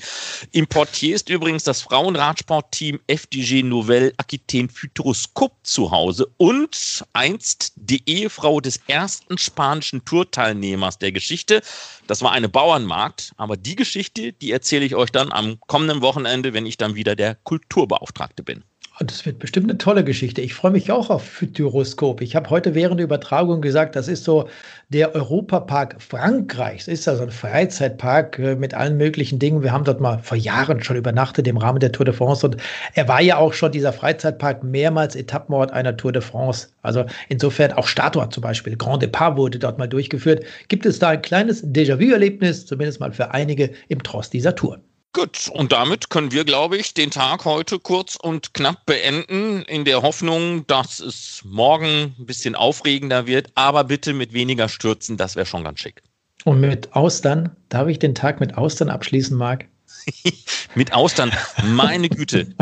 Im 0.52 0.66
Portier 0.66 1.14
ist 1.14 1.28
übrigens 1.28 1.64
das 1.64 1.82
Frauenradsportteam 1.82 3.00
FDG 3.06 3.62
Nouvelle 3.62 4.12
Aquitaine 4.16 4.68
Futuroscope 4.68 5.54
zu 5.62 5.90
Hause 5.90 6.28
und 6.36 7.04
einst 7.12 7.72
die 7.76 8.02
Ehefrau 8.06 8.60
des 8.60 8.80
ersten 8.86 9.38
spanischen 9.38 10.04
Tourteilnehmers 10.04 10.98
der 10.98 11.12
Geschichte. 11.12 11.62
Das 12.06 12.22
war 12.22 12.32
eine 12.32 12.48
Bauernmarkt, 12.48 13.32
aber 13.36 13.56
die 13.56 13.76
Geschichte, 13.76 14.32
die 14.32 14.52
erzähle 14.52 14.84
ich 14.84 14.94
euch 14.94 15.10
dann 15.10 15.32
am 15.32 15.58
kommenden 15.60 16.02
Wochenende, 16.02 16.52
wenn 16.52 16.66
ich 16.66 16.76
dann 16.76 16.94
wieder 16.94 17.16
der 17.16 17.36
Kulturbeauftragte 17.36 18.42
bin. 18.42 18.64
Das 19.02 19.24
wird 19.24 19.38
bestimmt 19.38 19.70
eine 19.70 19.78
tolle 19.78 20.04
Geschichte. 20.04 20.42
Ich 20.42 20.52
freue 20.52 20.72
mich 20.72 20.92
auch 20.92 21.08
auf 21.08 21.24
Futuroskop. 21.24 22.20
Ich 22.20 22.36
habe 22.36 22.50
heute 22.50 22.74
während 22.74 23.00
der 23.00 23.04
Übertragung 23.04 23.62
gesagt, 23.62 23.96
das 23.96 24.08
ist 24.08 24.24
so 24.24 24.46
der 24.90 25.14
Europapark 25.14 26.02
Frankreichs. 26.02 26.86
Ist 26.86 27.08
also 27.08 27.22
ein 27.22 27.30
Freizeitpark 27.30 28.38
äh, 28.38 28.56
mit 28.56 28.74
allen 28.74 28.98
möglichen 28.98 29.38
Dingen. 29.38 29.62
Wir 29.62 29.72
haben 29.72 29.84
dort 29.84 30.02
mal 30.02 30.18
vor 30.18 30.36
Jahren 30.36 30.82
schon 30.82 30.96
übernachtet 30.98 31.48
im 31.48 31.56
Rahmen 31.56 31.80
der 31.80 31.92
Tour 31.92 32.04
de 32.04 32.12
France 32.12 32.44
und 32.46 32.58
er 32.92 33.08
war 33.08 33.22
ja 33.22 33.38
auch 33.38 33.54
schon 33.54 33.72
dieser 33.72 33.94
Freizeitpark 33.94 34.62
mehrmals 34.64 35.16
Etappenort 35.16 35.72
einer 35.72 35.96
Tour 35.96 36.12
de 36.12 36.20
France. 36.20 36.68
Also 36.82 37.06
insofern 37.30 37.72
auch 37.72 37.86
Statort 37.86 38.34
zum 38.34 38.42
Beispiel. 38.42 38.76
Grand 38.76 39.02
Depart 39.02 39.38
wurde 39.38 39.58
dort 39.58 39.78
mal 39.78 39.88
durchgeführt. 39.88 40.44
Gibt 40.68 40.84
es 40.84 40.98
da 40.98 41.08
ein 41.08 41.22
kleines 41.22 41.64
Déjà-vu-Erlebnis, 41.64 42.66
zumindest 42.66 43.00
mal 43.00 43.12
für 43.12 43.30
einige 43.30 43.70
im 43.88 44.02
Trost 44.02 44.34
dieser 44.34 44.54
Tour. 44.54 44.78
Gut, 45.12 45.48
und 45.52 45.72
damit 45.72 46.08
können 46.10 46.30
wir, 46.30 46.44
glaube 46.44 46.76
ich, 46.76 46.94
den 46.94 47.10
Tag 47.10 47.44
heute 47.44 47.80
kurz 47.80 48.14
und 48.14 48.54
knapp 48.54 48.86
beenden, 48.86 49.62
in 49.62 49.84
der 49.84 50.02
Hoffnung, 50.02 50.64
dass 50.68 51.00
es 51.00 51.42
morgen 51.44 52.14
ein 52.16 52.26
bisschen 52.26 52.54
aufregender 52.54 53.26
wird, 53.26 53.50
aber 53.56 53.82
bitte 53.82 54.12
mit 54.12 54.32
weniger 54.32 54.68
Stürzen, 54.68 55.16
das 55.16 55.34
wäre 55.34 55.46
schon 55.46 55.64
ganz 55.64 55.80
schick. 55.80 56.00
Und 56.44 56.60
mit 56.60 56.94
Austern, 56.94 57.56
darf 57.70 57.88
ich 57.88 57.98
den 57.98 58.14
Tag 58.14 58.38
mit 58.38 58.56
Austern 58.56 58.88
abschließen, 58.88 59.36
Marc? 59.36 59.66
mit 60.76 60.92
Austern, 60.92 61.32
meine 61.64 62.08
Güte. 62.08 62.54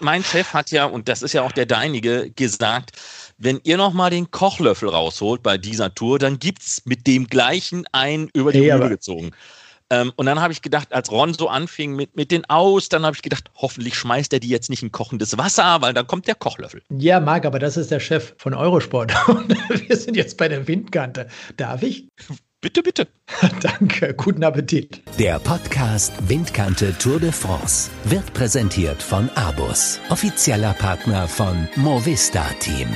mein 0.00 0.24
Chef 0.24 0.52
hat 0.52 0.72
ja, 0.72 0.86
und 0.86 1.08
das 1.08 1.22
ist 1.22 1.32
ja 1.34 1.42
auch 1.42 1.52
der 1.52 1.66
deinige, 1.66 2.32
gesagt, 2.32 2.92
wenn 3.38 3.60
ihr 3.62 3.76
nochmal 3.76 4.10
den 4.10 4.32
Kochlöffel 4.32 4.88
rausholt 4.88 5.42
bei 5.42 5.56
dieser 5.56 5.94
Tour, 5.94 6.18
dann 6.18 6.40
gibt 6.40 6.62
es 6.62 6.82
mit 6.84 7.06
dem 7.06 7.28
gleichen 7.28 7.86
einen 7.92 8.28
über 8.34 8.52
die 8.52 8.70
hey, 8.70 8.88
gezogen. 8.88 9.30
Ähm, 9.90 10.12
und 10.16 10.26
dann 10.26 10.40
habe 10.40 10.52
ich 10.52 10.62
gedacht, 10.62 10.92
als 10.92 11.10
Ron 11.10 11.34
so 11.34 11.48
anfing 11.48 11.94
mit, 11.96 12.16
mit 12.16 12.30
den 12.30 12.48
Aus, 12.48 12.88
dann 12.88 13.04
habe 13.04 13.16
ich 13.16 13.22
gedacht, 13.22 13.50
hoffentlich 13.56 13.96
schmeißt 13.96 14.32
er 14.32 14.40
die 14.40 14.48
jetzt 14.48 14.70
nicht 14.70 14.82
in 14.82 14.92
kochendes 14.92 15.36
Wasser, 15.36 15.82
weil 15.82 15.92
dann 15.92 16.06
kommt 16.06 16.26
der 16.28 16.36
Kochlöffel. 16.36 16.82
Ja, 16.90 17.20
Marc, 17.20 17.44
aber 17.44 17.58
das 17.58 17.76
ist 17.76 17.90
der 17.90 18.00
Chef 18.00 18.34
von 18.38 18.54
Eurosport. 18.54 19.12
Und 19.28 19.54
wir 19.88 19.96
sind 19.96 20.16
jetzt 20.16 20.36
bei 20.36 20.48
der 20.48 20.66
Windkante. 20.66 21.28
Darf 21.56 21.82
ich? 21.82 22.08
Bitte, 22.62 22.82
bitte. 22.82 23.08
Danke, 23.62 24.12
guten 24.12 24.44
Appetit. 24.44 25.00
Der 25.18 25.38
Podcast 25.38 26.12
Windkante 26.28 26.92
Tour 26.98 27.18
de 27.18 27.32
France 27.32 27.88
wird 28.04 28.34
präsentiert 28.34 29.02
von 29.02 29.30
Abus, 29.30 29.98
offizieller 30.10 30.74
Partner 30.74 31.26
von 31.26 31.66
Movista 31.76 32.44
Team. 32.60 32.88